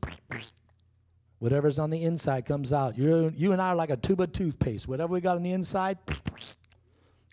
whatever's 1.39 1.79
on 1.79 1.89
the 1.89 2.03
inside 2.03 2.45
comes 2.45 2.71
out. 2.71 2.97
you 2.99 3.33
you 3.35 3.51
and 3.51 3.61
I 3.61 3.69
are 3.69 3.75
like 3.75 3.89
a 3.89 3.97
tube 3.97 4.21
of 4.21 4.31
toothpaste. 4.31 4.87
Whatever 4.87 5.13
we 5.13 5.21
got 5.21 5.37
on 5.37 5.43
the 5.43 5.53
inside, 5.53 5.97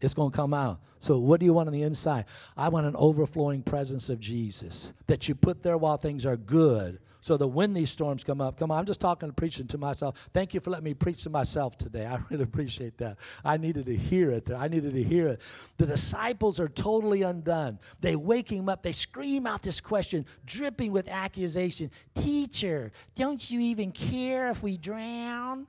it's 0.00 0.14
going 0.14 0.30
to 0.30 0.36
come 0.36 0.54
out. 0.54 0.80
So, 1.00 1.18
what 1.18 1.40
do 1.40 1.46
you 1.46 1.54
want 1.54 1.66
on 1.66 1.72
the 1.72 1.82
inside? 1.82 2.26
I 2.56 2.68
want 2.68 2.86
an 2.86 2.94
overflowing 2.94 3.62
presence 3.62 4.10
of 4.10 4.20
Jesus 4.20 4.92
that 5.06 5.28
you 5.28 5.34
put 5.34 5.62
there 5.62 5.78
while 5.78 5.96
things 5.96 6.26
are 6.26 6.36
good. 6.36 7.00
So 7.22 7.36
that 7.36 7.48
when 7.48 7.74
these 7.74 7.90
storms 7.90 8.24
come 8.24 8.40
up, 8.40 8.58
come 8.58 8.70
on, 8.70 8.78
I'm 8.78 8.86
just 8.86 9.00
talking 9.00 9.28
and 9.28 9.36
preaching 9.36 9.66
to 9.68 9.78
myself. 9.78 10.16
Thank 10.32 10.54
you 10.54 10.60
for 10.60 10.70
letting 10.70 10.86
me 10.86 10.94
preach 10.94 11.24
to 11.24 11.30
myself 11.30 11.76
today. 11.76 12.06
I 12.10 12.18
really 12.30 12.44
appreciate 12.44 12.96
that. 12.96 13.18
I 13.44 13.58
needed 13.58 13.84
to 13.86 13.96
hear 13.96 14.30
it. 14.30 14.50
I 14.50 14.68
needed 14.68 14.94
to 14.94 15.02
hear 15.02 15.28
it. 15.28 15.40
The 15.76 15.84
disciples 15.84 16.58
are 16.58 16.68
totally 16.68 17.20
undone. 17.20 17.78
They 18.00 18.16
wake 18.16 18.50
him 18.50 18.70
up. 18.70 18.82
They 18.82 18.92
scream 18.92 19.46
out 19.46 19.62
this 19.62 19.82
question, 19.82 20.24
dripping 20.46 20.92
with 20.92 21.08
accusation 21.08 21.90
Teacher, 22.14 22.90
don't 23.14 23.50
you 23.50 23.60
even 23.60 23.92
care 23.92 24.48
if 24.48 24.62
we 24.62 24.78
drown? 24.78 25.66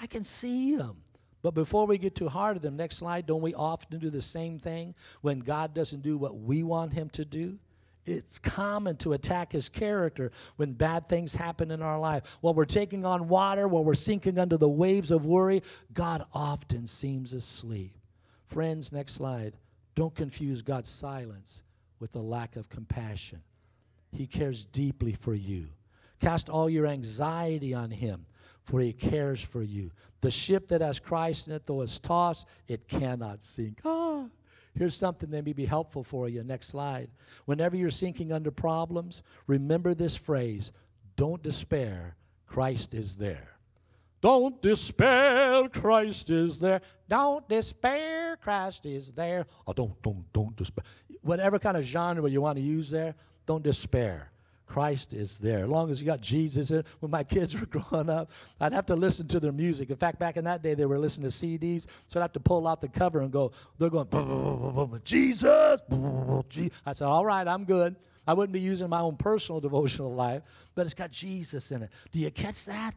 I 0.00 0.06
can 0.06 0.24
see 0.24 0.76
them. 0.76 1.03
But 1.44 1.52
before 1.52 1.86
we 1.86 1.98
get 1.98 2.14
too 2.14 2.30
hard 2.30 2.56
on 2.56 2.62
them, 2.62 2.76
next 2.76 2.96
slide, 2.96 3.26
don't 3.26 3.42
we 3.42 3.52
often 3.52 3.98
do 3.98 4.08
the 4.08 4.22
same 4.22 4.58
thing 4.58 4.94
when 5.20 5.40
God 5.40 5.74
doesn't 5.74 6.00
do 6.00 6.16
what 6.16 6.38
we 6.38 6.62
want 6.62 6.94
Him 6.94 7.10
to 7.10 7.24
do? 7.26 7.58
It's 8.06 8.38
common 8.38 8.96
to 8.98 9.12
attack 9.12 9.52
His 9.52 9.68
character 9.68 10.32
when 10.56 10.72
bad 10.72 11.06
things 11.06 11.34
happen 11.34 11.70
in 11.70 11.82
our 11.82 11.98
life. 11.98 12.22
While 12.40 12.54
we're 12.54 12.64
taking 12.64 13.04
on 13.04 13.28
water, 13.28 13.68
while 13.68 13.84
we're 13.84 13.92
sinking 13.92 14.38
under 14.38 14.56
the 14.56 14.70
waves 14.70 15.10
of 15.10 15.26
worry, 15.26 15.62
God 15.92 16.24
often 16.32 16.86
seems 16.86 17.34
asleep. 17.34 17.98
Friends, 18.46 18.90
next 18.90 19.12
slide. 19.12 19.58
Don't 19.94 20.14
confuse 20.14 20.62
God's 20.62 20.88
silence 20.88 21.62
with 22.00 22.16
a 22.16 22.20
lack 22.20 22.56
of 22.56 22.70
compassion. 22.70 23.42
He 24.12 24.26
cares 24.26 24.64
deeply 24.64 25.12
for 25.12 25.34
you. 25.34 25.68
Cast 26.20 26.48
all 26.48 26.70
your 26.70 26.86
anxiety 26.86 27.74
on 27.74 27.90
Him 27.90 28.24
for 28.64 28.80
he 28.80 28.92
cares 28.92 29.40
for 29.40 29.62
you. 29.62 29.90
The 30.20 30.30
ship 30.30 30.68
that 30.68 30.80
has 30.80 30.98
Christ 30.98 31.46
in 31.46 31.52
it, 31.52 31.66
though 31.66 31.82
it's 31.82 31.98
tossed, 31.98 32.46
it 32.66 32.88
cannot 32.88 33.42
sink. 33.42 33.80
Ah, 33.84 34.24
here's 34.74 34.96
something 34.96 35.30
that 35.30 35.44
may 35.44 35.52
be 35.52 35.66
helpful 35.66 36.02
for 36.02 36.28
you. 36.28 36.42
Next 36.42 36.68
slide. 36.68 37.10
Whenever 37.44 37.76
you're 37.76 37.90
sinking 37.90 38.32
under 38.32 38.50
problems, 38.50 39.22
remember 39.46 39.94
this 39.94 40.16
phrase 40.16 40.72
don't 41.16 41.42
despair, 41.42 42.16
Christ 42.46 42.94
is 42.94 43.16
there. 43.16 43.50
Don't 44.20 44.62
despair, 44.62 45.68
Christ 45.68 46.30
is 46.30 46.58
there. 46.58 46.80
Don't 47.10 47.46
despair, 47.46 48.36
Christ 48.36 48.86
is 48.86 49.12
there. 49.12 49.44
Oh, 49.66 49.74
don't, 49.74 50.00
don't, 50.02 50.24
don't 50.32 50.56
despair. 50.56 50.84
Whatever 51.20 51.58
kind 51.58 51.76
of 51.76 51.84
genre 51.84 52.30
you 52.30 52.40
want 52.40 52.56
to 52.56 52.62
use 52.62 52.88
there, 52.88 53.14
don't 53.44 53.62
despair. 53.62 54.30
Christ 54.74 55.12
is 55.12 55.38
there. 55.38 55.62
As 55.62 55.68
long 55.68 55.88
as 55.92 56.00
you 56.00 56.06
got 56.06 56.20
Jesus 56.20 56.72
in 56.72 56.78
it. 56.78 56.86
When 56.98 57.08
my 57.08 57.22
kids 57.34 57.54
were 57.54 57.64
growing 57.64 58.10
up, 58.10 58.32
I'd 58.58 58.72
have 58.72 58.86
to 58.86 58.96
listen 58.96 59.28
to 59.28 59.38
their 59.38 59.52
music. 59.52 59.88
In 59.88 59.94
fact, 59.94 60.18
back 60.18 60.36
in 60.36 60.42
that 60.46 60.64
day, 60.64 60.74
they 60.74 60.84
were 60.84 60.98
listening 60.98 61.30
to 61.30 61.36
CDs, 61.36 61.86
so 62.08 62.18
I'd 62.18 62.22
have 62.22 62.32
to 62.32 62.40
pull 62.40 62.66
out 62.66 62.80
the 62.80 62.88
cover 62.88 63.20
and 63.20 63.30
go, 63.30 63.52
they're 63.78 63.88
going, 63.88 65.00
Jesus. 65.04 65.80
I 66.84 66.92
said, 66.92 67.06
all 67.06 67.24
right, 67.24 67.46
I'm 67.46 67.64
good. 67.64 67.94
I 68.26 68.34
wouldn't 68.34 68.52
be 68.52 68.58
using 68.58 68.88
my 68.88 68.98
own 68.98 69.14
personal 69.16 69.60
devotional 69.68 70.12
life, 70.12 70.42
but 70.74 70.86
it's 70.86 70.94
got 70.94 71.12
Jesus 71.12 71.70
in 71.70 71.84
it. 71.84 71.90
Do 72.10 72.18
you 72.18 72.32
catch 72.32 72.64
that? 72.64 72.96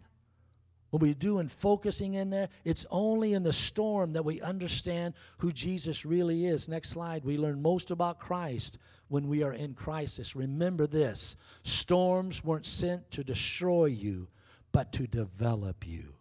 What 0.90 1.04
we 1.04 1.14
do 1.14 1.38
in 1.38 1.48
focusing 1.48 2.16
in 2.16 2.32
there, 2.32 2.50
it's 2.66 2.88
only 2.90 3.34
in 3.34 3.44
the 3.44 3.54
storm 3.54 4.14
that 4.14 4.26
we 4.26 4.42
understand 4.42 5.14
who 5.38 5.52
Jesus 5.52 6.08
really 6.08 6.48
is. 6.48 6.68
Next 6.68 6.90
slide. 6.90 7.24
We 7.24 7.38
learn 7.38 7.62
most 7.62 7.92
about 7.92 8.18
Christ 8.18 8.80
when 9.10 9.28
we 9.28 9.44
are 9.44 9.54
in 9.54 9.74
crisis. 9.74 10.36
Remember 10.36 10.88
this 10.88 11.36
storms 11.64 12.44
weren't 12.44 12.66
sent 12.66 13.10
to 13.12 13.24
destroy 13.24 13.86
you, 13.86 14.28
but 14.72 14.92
to 14.94 15.08
develop 15.08 15.88
you. 15.88 16.14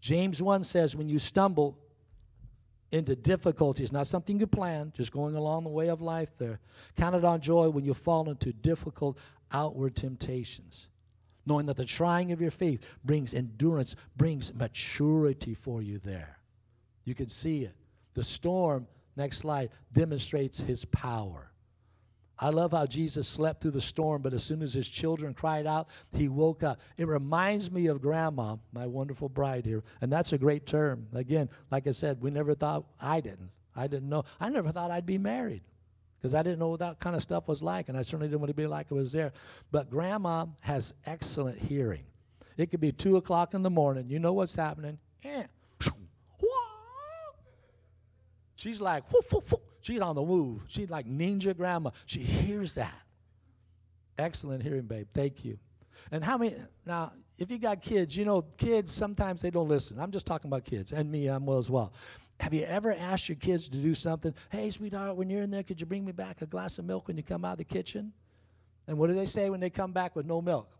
James 0.00 0.40
1 0.40 0.64
says, 0.64 0.94
when 0.94 1.08
you 1.08 1.18
stumble 1.18 1.78
into 2.90 3.14
difficulties, 3.14 3.92
not 3.92 4.06
something 4.06 4.40
you 4.40 4.46
plan, 4.46 4.92
just 4.96 5.12
going 5.12 5.34
along 5.34 5.64
the 5.64 5.70
way 5.70 5.88
of 5.88 6.00
life 6.00 6.36
there, 6.38 6.60
count 6.96 7.14
it 7.14 7.24
on 7.24 7.40
joy 7.40 7.68
when 7.68 7.84
you 7.84 7.94
fall 7.94 8.30
into 8.30 8.52
difficult 8.52 9.18
outward 9.52 9.96
temptations 9.96 10.88
knowing 11.48 11.66
that 11.66 11.76
the 11.76 11.84
trying 11.84 12.30
of 12.30 12.40
your 12.40 12.50
faith 12.50 12.84
brings 13.04 13.34
endurance, 13.34 13.96
brings 14.16 14.54
maturity 14.54 15.54
for 15.54 15.82
you 15.82 15.98
there. 15.98 16.38
You 17.04 17.14
can 17.14 17.28
see 17.28 17.64
it. 17.64 17.74
The 18.14 18.22
storm, 18.22 18.86
next 19.16 19.38
slide, 19.38 19.70
demonstrates 19.92 20.60
his 20.60 20.84
power. 20.84 21.47
I 22.40 22.50
love 22.50 22.72
how 22.72 22.86
Jesus 22.86 23.26
slept 23.26 23.60
through 23.60 23.72
the 23.72 23.80
storm, 23.80 24.22
but 24.22 24.32
as 24.32 24.44
soon 24.44 24.62
as 24.62 24.72
his 24.72 24.88
children 24.88 25.34
cried 25.34 25.66
out, 25.66 25.88
he 26.12 26.28
woke 26.28 26.62
up. 26.62 26.80
It 26.96 27.08
reminds 27.08 27.70
me 27.70 27.86
of 27.86 28.00
grandma, 28.00 28.56
my 28.72 28.86
wonderful 28.86 29.28
bride 29.28 29.64
here. 29.66 29.82
And 30.00 30.12
that's 30.12 30.32
a 30.32 30.38
great 30.38 30.64
term. 30.64 31.08
Again, 31.12 31.48
like 31.70 31.86
I 31.86 31.92
said, 31.92 32.20
we 32.20 32.30
never 32.30 32.54
thought, 32.54 32.84
I 33.00 33.20
didn't. 33.20 33.50
I 33.74 33.86
didn't 33.88 34.08
know. 34.08 34.24
I 34.40 34.48
never 34.50 34.70
thought 34.70 34.90
I'd 34.90 35.06
be 35.06 35.18
married 35.18 35.62
because 36.20 36.34
I 36.34 36.42
didn't 36.42 36.58
know 36.58 36.68
what 36.68 36.80
that 36.80 37.00
kind 37.00 37.16
of 37.16 37.22
stuff 37.22 37.48
was 37.48 37.62
like, 37.62 37.88
and 37.88 37.98
I 37.98 38.02
certainly 38.02 38.28
didn't 38.28 38.40
want 38.40 38.50
to 38.50 38.54
be 38.54 38.66
like 38.66 38.86
it 38.90 38.94
was 38.94 39.12
there. 39.12 39.32
But 39.70 39.90
grandma 39.90 40.46
has 40.60 40.92
excellent 41.06 41.58
hearing. 41.58 42.04
It 42.56 42.70
could 42.70 42.80
be 42.80 42.92
2 42.92 43.16
o'clock 43.16 43.54
in 43.54 43.62
the 43.62 43.70
morning. 43.70 44.08
You 44.08 44.18
know 44.18 44.32
what's 44.32 44.54
happening? 44.54 44.98
Yeah. 45.24 45.46
She's 48.58 48.80
like, 48.80 49.10
whoo, 49.12 49.20
whoo, 49.30 49.42
whoo. 49.50 49.60
She's 49.80 50.00
on 50.00 50.14
the 50.14 50.22
move. 50.22 50.62
She's 50.68 50.90
like 50.90 51.06
ninja 51.06 51.56
grandma. 51.56 51.90
She 52.06 52.20
hears 52.20 52.74
that. 52.74 52.94
Excellent 54.16 54.62
hearing, 54.62 54.82
babe. 54.82 55.06
Thank 55.12 55.44
you. 55.44 55.58
And 56.10 56.24
how 56.24 56.38
many, 56.38 56.54
now, 56.86 57.12
if 57.38 57.50
you 57.50 57.58
got 57.58 57.82
kids, 57.82 58.16
you 58.16 58.24
know, 58.24 58.42
kids 58.56 58.92
sometimes 58.92 59.40
they 59.42 59.50
don't 59.50 59.68
listen. 59.68 59.98
I'm 59.98 60.10
just 60.10 60.26
talking 60.26 60.48
about 60.48 60.64
kids, 60.64 60.92
and 60.92 61.10
me, 61.10 61.28
I'm 61.28 61.46
well 61.46 61.58
as 61.58 61.70
well. 61.70 61.92
Have 62.40 62.54
you 62.54 62.64
ever 62.64 62.92
asked 62.92 63.28
your 63.28 63.36
kids 63.36 63.68
to 63.68 63.78
do 63.78 63.94
something? 63.94 64.32
Hey, 64.50 64.70
sweetheart, 64.70 65.16
when 65.16 65.28
you're 65.28 65.42
in 65.42 65.50
there, 65.50 65.62
could 65.62 65.80
you 65.80 65.86
bring 65.86 66.04
me 66.04 66.12
back 66.12 66.40
a 66.40 66.46
glass 66.46 66.78
of 66.78 66.84
milk 66.84 67.08
when 67.08 67.16
you 67.16 67.22
come 67.22 67.44
out 67.44 67.52
of 67.52 67.58
the 67.58 67.64
kitchen? 67.64 68.12
And 68.86 68.96
what 68.96 69.08
do 69.08 69.14
they 69.14 69.26
say 69.26 69.50
when 69.50 69.60
they 69.60 69.70
come 69.70 69.92
back 69.92 70.16
with 70.16 70.24
no 70.24 70.40
milk? 70.40 70.70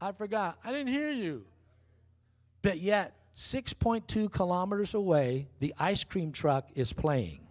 I 0.00 0.12
forgot. 0.12 0.58
I 0.64 0.72
didn't 0.72 0.88
hear 0.88 1.10
you. 1.10 1.44
But 2.60 2.80
yet, 2.80 3.14
6.2 3.36 4.30
kilometers 4.32 4.94
away, 4.94 5.48
the 5.60 5.74
ice 5.78 6.04
cream 6.04 6.32
truck 6.32 6.68
is 6.74 6.92
playing. 6.92 7.45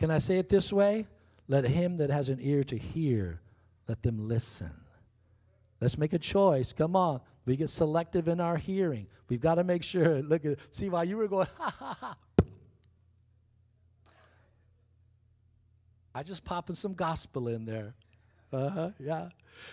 Can 0.00 0.10
I 0.10 0.16
say 0.16 0.38
it 0.38 0.48
this 0.48 0.72
way? 0.72 1.06
Let 1.46 1.64
him 1.64 1.98
that 1.98 2.08
has 2.08 2.30
an 2.30 2.38
ear 2.40 2.64
to 2.64 2.78
hear, 2.78 3.42
let 3.86 4.02
them 4.02 4.28
listen. 4.28 4.72
Let's 5.78 5.98
make 5.98 6.14
a 6.14 6.18
choice. 6.18 6.72
Come 6.72 6.96
on. 6.96 7.20
We 7.44 7.56
get 7.56 7.68
selective 7.68 8.26
in 8.26 8.40
our 8.40 8.56
hearing. 8.56 9.08
We've 9.28 9.40
got 9.40 9.56
to 9.56 9.64
make 9.64 9.82
sure. 9.82 10.22
Look 10.22 10.46
at 10.46 10.58
see 10.70 10.88
why 10.88 11.02
you 11.02 11.18
were 11.18 11.28
going, 11.28 11.48
ha 11.58 11.74
ha 11.78 11.96
ha. 12.00 12.16
I 16.14 16.22
just 16.22 16.44
popping 16.44 16.76
some 16.76 16.94
gospel 16.94 17.48
in 17.48 17.66
there. 17.66 17.94
Uh-huh, 18.52 18.90
yeah. 18.98 19.28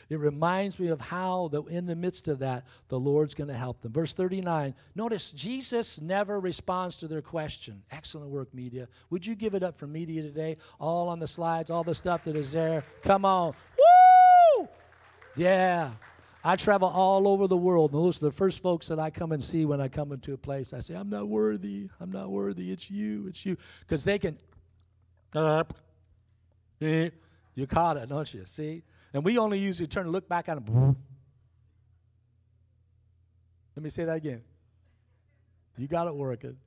It 0.09 0.19
reminds 0.19 0.79
me 0.79 0.87
of 0.87 1.01
how 1.01 1.49
that 1.49 1.67
in 1.67 1.85
the 1.85 1.95
midst 1.95 2.27
of 2.27 2.39
that, 2.39 2.65
the 2.87 2.99
Lord's 2.99 3.33
going 3.33 3.49
to 3.49 3.57
help 3.57 3.81
them. 3.81 3.91
Verse 3.91 4.13
39, 4.13 4.73
notice 4.95 5.31
Jesus 5.31 6.01
never 6.01 6.39
responds 6.39 6.97
to 6.97 7.07
their 7.07 7.21
question. 7.21 7.83
Excellent 7.91 8.29
work, 8.29 8.53
media. 8.53 8.87
Would 9.09 9.25
you 9.25 9.35
give 9.35 9.53
it 9.53 9.63
up 9.63 9.77
for 9.77 9.87
media 9.87 10.21
today? 10.21 10.57
All 10.79 11.09
on 11.09 11.19
the 11.19 11.27
slides, 11.27 11.71
all 11.71 11.83
the 11.83 11.95
stuff 11.95 12.23
that 12.23 12.35
is 12.35 12.51
there. 12.51 12.83
Come 13.03 13.25
on. 13.25 13.53
Woo! 14.57 14.67
Yeah. 15.35 15.91
I 16.43 16.55
travel 16.55 16.87
all 16.87 17.27
over 17.27 17.47
the 17.47 17.57
world, 17.57 17.93
and 17.93 18.01
those 18.01 18.21
are 18.21 18.25
the 18.25 18.31
first 18.31 18.61
folks 18.61 18.87
that 18.87 18.99
I 18.99 19.09
come 19.09 19.33
and 19.33 19.43
see 19.43 19.65
when 19.65 19.81
I 19.81 19.89
come 19.89 20.13
into 20.13 20.33
a 20.33 20.37
place. 20.37 20.71
I 20.71 20.79
say, 20.79 20.93
I'm 20.93 21.09
not 21.09 21.27
worthy. 21.27 21.89
I'm 21.99 22.11
not 22.11 22.29
worthy. 22.29 22.71
It's 22.71 22.89
you. 22.89 23.27
It's 23.27 23.45
you. 23.45 23.57
Because 23.81 24.05
they 24.05 24.17
can. 24.17 24.37
Uh, 25.33 25.65
you 26.79 27.67
caught 27.67 27.97
it, 27.97 28.07
don't 28.07 28.33
you? 28.33 28.45
See? 28.45 28.83
And 29.13 29.23
we 29.23 29.37
only 29.37 29.59
usually 29.59 29.87
turn 29.87 30.03
and 30.03 30.11
look 30.11 30.27
back 30.27 30.49
at 30.49 30.57
him. 30.57 30.95
Let 33.75 33.83
me 33.83 33.89
say 33.89 34.05
that 34.05 34.17
again. 34.17 34.41
You 35.77 35.87
got 35.87 36.07
it 36.07 36.15
working. 36.15 36.57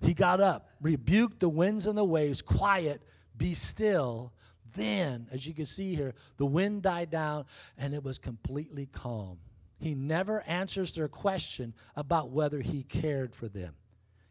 He 0.00 0.12
got 0.12 0.40
up, 0.40 0.68
rebuked 0.80 1.40
the 1.40 1.48
winds 1.48 1.86
and 1.86 1.96
the 1.96 2.04
waves, 2.04 2.42
quiet, 2.42 3.02
be 3.36 3.54
still. 3.54 4.32
Then, 4.74 5.26
as 5.32 5.46
you 5.46 5.54
can 5.54 5.64
see 5.64 5.94
here, 5.94 6.14
the 6.36 6.44
wind 6.44 6.82
died 6.82 7.10
down 7.10 7.46
and 7.78 7.94
it 7.94 8.02
was 8.02 8.18
completely 8.18 8.86
calm. 8.86 9.38
He 9.78 9.94
never 9.94 10.42
answers 10.42 10.92
their 10.92 11.08
question 11.08 11.72
about 11.94 12.30
whether 12.30 12.60
he 12.60 12.82
cared 12.82 13.34
for 13.34 13.48
them. 13.48 13.74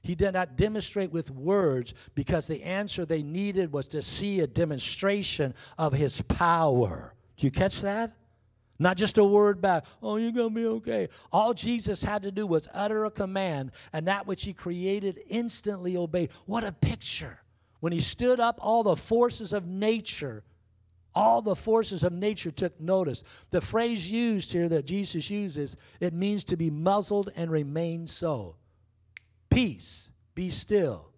He 0.01 0.13
did 0.13 0.33
not 0.33 0.55
demonstrate 0.55 1.11
with 1.11 1.31
words 1.31 1.95
because 2.13 2.45
the 2.45 2.61
answer 2.61 3.05
they 3.05 3.23
needed 3.23 3.71
was 3.71 3.87
to 3.87 4.03
see 4.03 4.41
a 4.41 4.47
demonstration 4.47 5.55
of 5.79 5.93
his 5.93 6.21
power. 6.21 7.14
Do 7.37 7.45
you 7.45 7.51
catch 7.51 7.81
that? 7.81 8.15
Not 8.77 8.97
just 8.97 9.17
a 9.17 9.23
word 9.23 9.61
back, 9.61 9.85
oh, 10.03 10.17
you're 10.17 10.33
going 10.33 10.53
to 10.53 10.55
be 10.55 10.65
okay. 10.65 11.07
All 11.31 11.53
Jesus 11.53 12.03
had 12.03 12.23
to 12.23 12.31
do 12.31 12.45
was 12.45 12.67
utter 12.73 13.05
a 13.05 13.11
command, 13.11 13.71
and 13.93 14.07
that 14.07 14.27
which 14.27 14.43
he 14.43 14.53
created 14.53 15.21
instantly 15.29 15.95
obeyed. 15.95 16.29
What 16.45 16.65
a 16.65 16.73
picture. 16.73 17.39
When 17.79 17.93
he 17.93 18.01
stood 18.01 18.39
up, 18.39 18.59
all 18.61 18.83
the 18.83 18.97
forces 18.97 19.53
of 19.53 19.65
nature, 19.65 20.43
all 21.13 21.41
the 21.41 21.55
forces 21.55 22.03
of 22.03 22.11
nature 22.11 22.51
took 22.51 22.77
notice. 22.81 23.23
The 23.49 23.61
phrase 23.61 24.11
used 24.11 24.51
here 24.51 24.67
that 24.67 24.85
Jesus 24.85 25.29
uses, 25.29 25.77
it 26.01 26.13
means 26.13 26.43
to 26.45 26.57
be 26.57 26.69
muzzled 26.69 27.31
and 27.35 27.49
remain 27.49 28.07
so. 28.07 28.57
Peace, 29.49 30.11
be 30.33 30.49
still. 30.49 31.11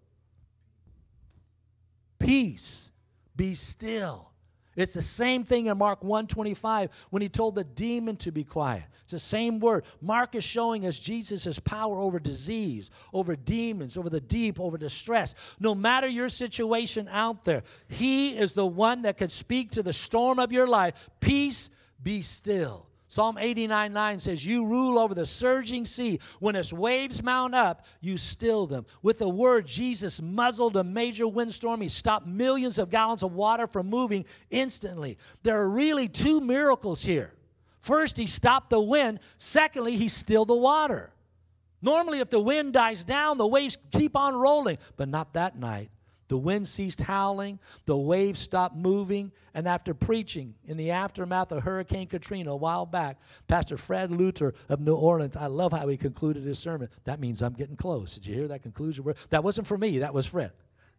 Peace, 2.20 2.90
be 3.34 3.54
still. 3.54 4.30
It's 4.78 4.94
the 4.94 5.02
same 5.02 5.42
thing 5.42 5.66
in 5.66 5.76
Mark 5.76 6.04
125 6.04 6.90
when 7.10 7.20
he 7.20 7.28
told 7.28 7.56
the 7.56 7.64
demon 7.64 8.14
to 8.18 8.30
be 8.30 8.44
quiet. 8.44 8.84
It's 9.02 9.12
the 9.12 9.18
same 9.18 9.58
word. 9.58 9.84
Mark 10.00 10.36
is 10.36 10.44
showing 10.44 10.86
us 10.86 11.00
Jesus' 11.00 11.58
power 11.58 11.98
over 11.98 12.20
disease, 12.20 12.92
over 13.12 13.34
demons, 13.34 13.98
over 13.98 14.08
the 14.08 14.20
deep, 14.20 14.60
over 14.60 14.78
distress. 14.78 15.34
No 15.58 15.74
matter 15.74 16.06
your 16.06 16.28
situation 16.28 17.08
out 17.10 17.44
there, 17.44 17.64
he 17.88 18.38
is 18.38 18.54
the 18.54 18.66
one 18.66 19.02
that 19.02 19.16
can 19.16 19.30
speak 19.30 19.72
to 19.72 19.82
the 19.82 19.92
storm 19.92 20.38
of 20.38 20.52
your 20.52 20.68
life. 20.68 20.94
Peace, 21.18 21.70
be 22.00 22.22
still. 22.22 22.86
Psalm 23.10 23.38
89 23.38 23.92
9 23.92 24.18
says, 24.18 24.44
You 24.44 24.66
rule 24.66 24.98
over 24.98 25.14
the 25.14 25.24
surging 25.24 25.86
sea. 25.86 26.20
When 26.40 26.54
its 26.54 26.74
waves 26.74 27.22
mount 27.22 27.54
up, 27.54 27.86
you 28.00 28.18
still 28.18 28.66
them. 28.66 28.84
With 29.02 29.18
the 29.18 29.28
word, 29.28 29.66
Jesus 29.66 30.20
muzzled 30.20 30.76
a 30.76 30.84
major 30.84 31.26
windstorm. 31.26 31.80
He 31.80 31.88
stopped 31.88 32.26
millions 32.26 32.78
of 32.78 32.90
gallons 32.90 33.22
of 33.22 33.32
water 33.32 33.66
from 33.66 33.88
moving 33.88 34.26
instantly. 34.50 35.16
There 35.42 35.58
are 35.58 35.70
really 35.70 36.06
two 36.06 36.42
miracles 36.42 37.02
here. 37.02 37.32
First, 37.80 38.18
he 38.18 38.26
stopped 38.26 38.68
the 38.68 38.80
wind. 38.80 39.20
Secondly, 39.38 39.96
he 39.96 40.08
stilled 40.08 40.48
the 40.48 40.54
water. 40.54 41.10
Normally, 41.80 42.18
if 42.20 42.28
the 42.28 42.40
wind 42.40 42.74
dies 42.74 43.04
down, 43.04 43.38
the 43.38 43.46
waves 43.46 43.78
keep 43.90 44.16
on 44.16 44.34
rolling, 44.34 44.76
but 44.96 45.08
not 45.08 45.32
that 45.32 45.58
night. 45.58 45.90
The 46.28 46.38
wind 46.38 46.68
ceased 46.68 47.00
howling, 47.00 47.58
the 47.86 47.96
waves 47.96 48.38
stopped 48.38 48.76
moving, 48.76 49.32
and 49.54 49.66
after 49.66 49.94
preaching 49.94 50.54
in 50.66 50.76
the 50.76 50.90
aftermath 50.90 51.50
of 51.52 51.62
Hurricane 51.62 52.06
Katrina 52.06 52.52
a 52.52 52.56
while 52.56 52.84
back, 52.84 53.18
Pastor 53.48 53.78
Fred 53.78 54.10
Luter 54.10 54.52
of 54.68 54.80
New 54.80 54.94
Orleans, 54.94 55.36
I 55.36 55.46
love 55.46 55.72
how 55.72 55.88
he 55.88 55.96
concluded 55.96 56.44
his 56.44 56.58
sermon. 56.58 56.90
That 57.04 57.18
means 57.18 57.42
I'm 57.42 57.54
getting 57.54 57.76
close. 57.76 58.14
Did 58.14 58.26
you 58.26 58.34
hear 58.34 58.48
that 58.48 58.62
conclusion? 58.62 59.04
That 59.30 59.42
wasn't 59.42 59.66
for 59.66 59.78
me, 59.78 59.98
that 60.00 60.12
was 60.12 60.26
Fred. 60.26 60.52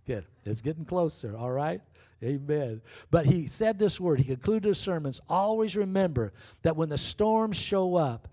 Good. 0.08 0.26
It's 0.46 0.62
getting 0.62 0.86
closer, 0.86 1.38
all 1.38 1.52
right? 1.52 1.82
Amen. 2.24 2.82
But 3.12 3.28
he 3.28 3.46
said 3.46 3.78
this 3.78 4.00
word, 4.00 4.20
he 4.20 4.26
concluded 4.26 4.68
his 4.68 4.80
sermons 4.80 5.22
always 5.30 5.76
remember 5.76 6.34
that 6.64 6.76
when 6.76 6.90
the 6.90 6.98
storms 6.98 7.56
show 7.56 7.96
up, 7.96 8.28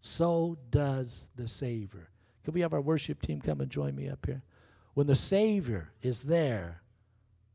so 0.00 0.56
does 0.70 1.28
the 1.36 1.46
Savior. 1.46 2.08
Could 2.44 2.54
we 2.54 2.62
have 2.62 2.72
our 2.72 2.80
worship 2.80 3.20
team 3.20 3.40
come 3.40 3.60
and 3.60 3.70
join 3.70 3.94
me 3.94 4.08
up 4.08 4.24
here? 4.24 4.42
When 4.94 5.06
the 5.06 5.16
Savior 5.16 5.90
is 6.02 6.22
there, 6.22 6.82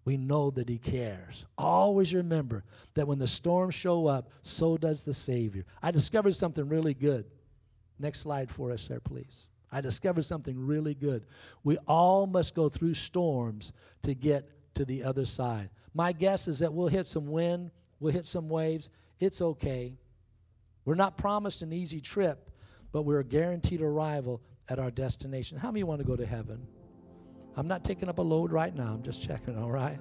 we 0.05 0.17
know 0.17 0.51
that 0.51 0.69
He 0.69 0.77
cares. 0.77 1.45
Always 1.57 2.13
remember 2.13 2.63
that 2.93 3.07
when 3.07 3.19
the 3.19 3.27
storms 3.27 3.75
show 3.75 4.07
up, 4.07 4.29
so 4.43 4.77
does 4.77 5.03
the 5.03 5.13
Savior. 5.13 5.65
I 5.81 5.91
discovered 5.91 6.35
something 6.35 6.67
really 6.67 6.93
good. 6.93 7.25
Next 7.99 8.21
slide 8.21 8.49
for 8.49 8.71
us, 8.71 8.87
there, 8.87 8.99
please. 8.99 9.49
I 9.71 9.81
discovered 9.81 10.23
something 10.23 10.57
really 10.57 10.93
good. 10.93 11.25
We 11.63 11.77
all 11.87 12.27
must 12.27 12.55
go 12.55 12.69
through 12.69 12.93
storms 12.93 13.73
to 14.03 14.13
get 14.13 14.49
to 14.75 14.85
the 14.85 15.03
other 15.03 15.25
side. 15.25 15.69
My 15.93 16.11
guess 16.11 16.47
is 16.47 16.59
that 16.59 16.73
we'll 16.73 16.87
hit 16.87 17.07
some 17.07 17.27
wind, 17.27 17.71
we'll 17.99 18.13
hit 18.13 18.25
some 18.25 18.47
waves. 18.47 18.89
It's 19.19 19.41
okay. 19.41 19.97
We're 20.83 20.95
not 20.95 21.17
promised 21.17 21.61
an 21.61 21.73
easy 21.73 21.99
trip, 21.99 22.51
but 22.91 23.03
we're 23.03 23.19
a 23.19 23.25
guaranteed 23.25 23.81
arrival 23.81 24.41
at 24.69 24.77
our 24.77 24.91
destination. 24.91 25.57
How 25.57 25.71
many 25.71 25.83
want 25.83 25.99
to 25.99 26.07
go 26.07 26.15
to 26.15 26.25
heaven? 26.25 26.67
I'm 27.57 27.67
not 27.67 27.83
taking 27.83 28.09
up 28.09 28.19
a 28.19 28.21
load 28.21 28.51
right 28.51 28.75
now. 28.75 28.93
I'm 28.93 29.03
just 29.03 29.21
checking, 29.21 29.57
all 29.57 29.71
right? 29.71 29.97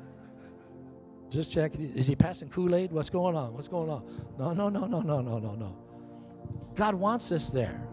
Just 1.30 1.50
checking. 1.50 1.92
Is 1.94 2.06
he 2.06 2.16
passing 2.16 2.48
Kool 2.48 2.74
Aid? 2.74 2.92
What's 2.92 3.10
going 3.10 3.36
on? 3.36 3.54
What's 3.54 3.68
going 3.68 3.88
on? 3.88 4.04
No, 4.38 4.52
no, 4.52 4.68
no, 4.68 4.86
no, 4.86 5.00
no, 5.00 5.20
no, 5.20 5.38
no, 5.38 5.54
no. 5.54 5.76
God 6.74 6.94
wants 6.94 7.30
us 7.32 7.50
there. 7.50 7.88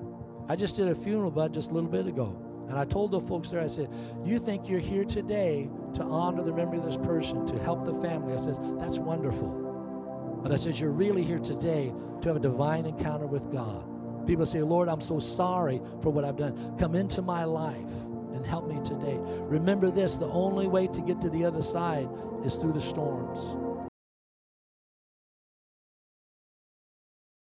I 0.48 0.56
just 0.56 0.76
did 0.76 0.88
a 0.88 0.96
funeral, 0.96 1.32
bud, 1.32 1.54
just 1.54 1.72
a 1.72 1.74
little 1.74 1.90
bit 1.90 2.08
ago. 2.08 2.40
And 2.70 2.78
I 2.78 2.86
told 2.86 3.12
the 3.12 3.22
folks 3.22 3.50
there, 3.50 3.62
I 3.62 3.68
said, 3.68 3.90
You 4.26 4.40
think 4.40 4.68
you're 4.68 4.80
here 4.80 5.06
today 5.06 5.70
to 5.94 6.04
honor 6.04 6.44
the 6.44 6.54
memory 6.54 6.78
of 6.80 6.86
this 6.86 6.98
person, 6.98 7.46
to 7.48 7.60
help 7.60 7.86
the 7.86 7.94
family? 7.96 8.34
I 8.34 8.38
says, 8.38 8.60
That's 8.78 8.98
wonderful. 8.98 10.40
But 10.42 10.52
I 10.52 10.56
says, 10.56 10.80
You're 10.80 10.92
really 10.92 11.24
here 11.24 11.40
today 11.40 11.94
to 12.22 12.28
have 12.28 12.38
a 12.38 12.40
divine 12.40 12.86
encounter 12.86 13.28
with 13.28 13.52
God. 13.52 13.86
People 14.26 14.46
say, 14.46 14.62
Lord, 14.62 14.88
I'm 14.88 15.02
so 15.02 15.20
sorry 15.20 15.82
for 16.02 16.12
what 16.12 16.24
I've 16.24 16.38
done. 16.38 16.76
Come 16.78 16.96
into 16.96 17.22
my 17.22 17.44
life 17.44 17.90
and 18.34 18.46
help 18.46 18.68
me 18.68 18.80
today. 18.84 19.18
Remember 19.20 19.92
this 19.92 20.18
the 20.18 20.28
only 20.28 20.68
way 20.68 20.88
to 20.88 21.02
get 21.02 21.22
to 21.22 21.30
the 21.30 21.46
other 21.46 21.62
side 21.62 22.10
is 22.44 22.56
through 22.56 22.74
the 22.74 22.82
storms. 22.82 23.40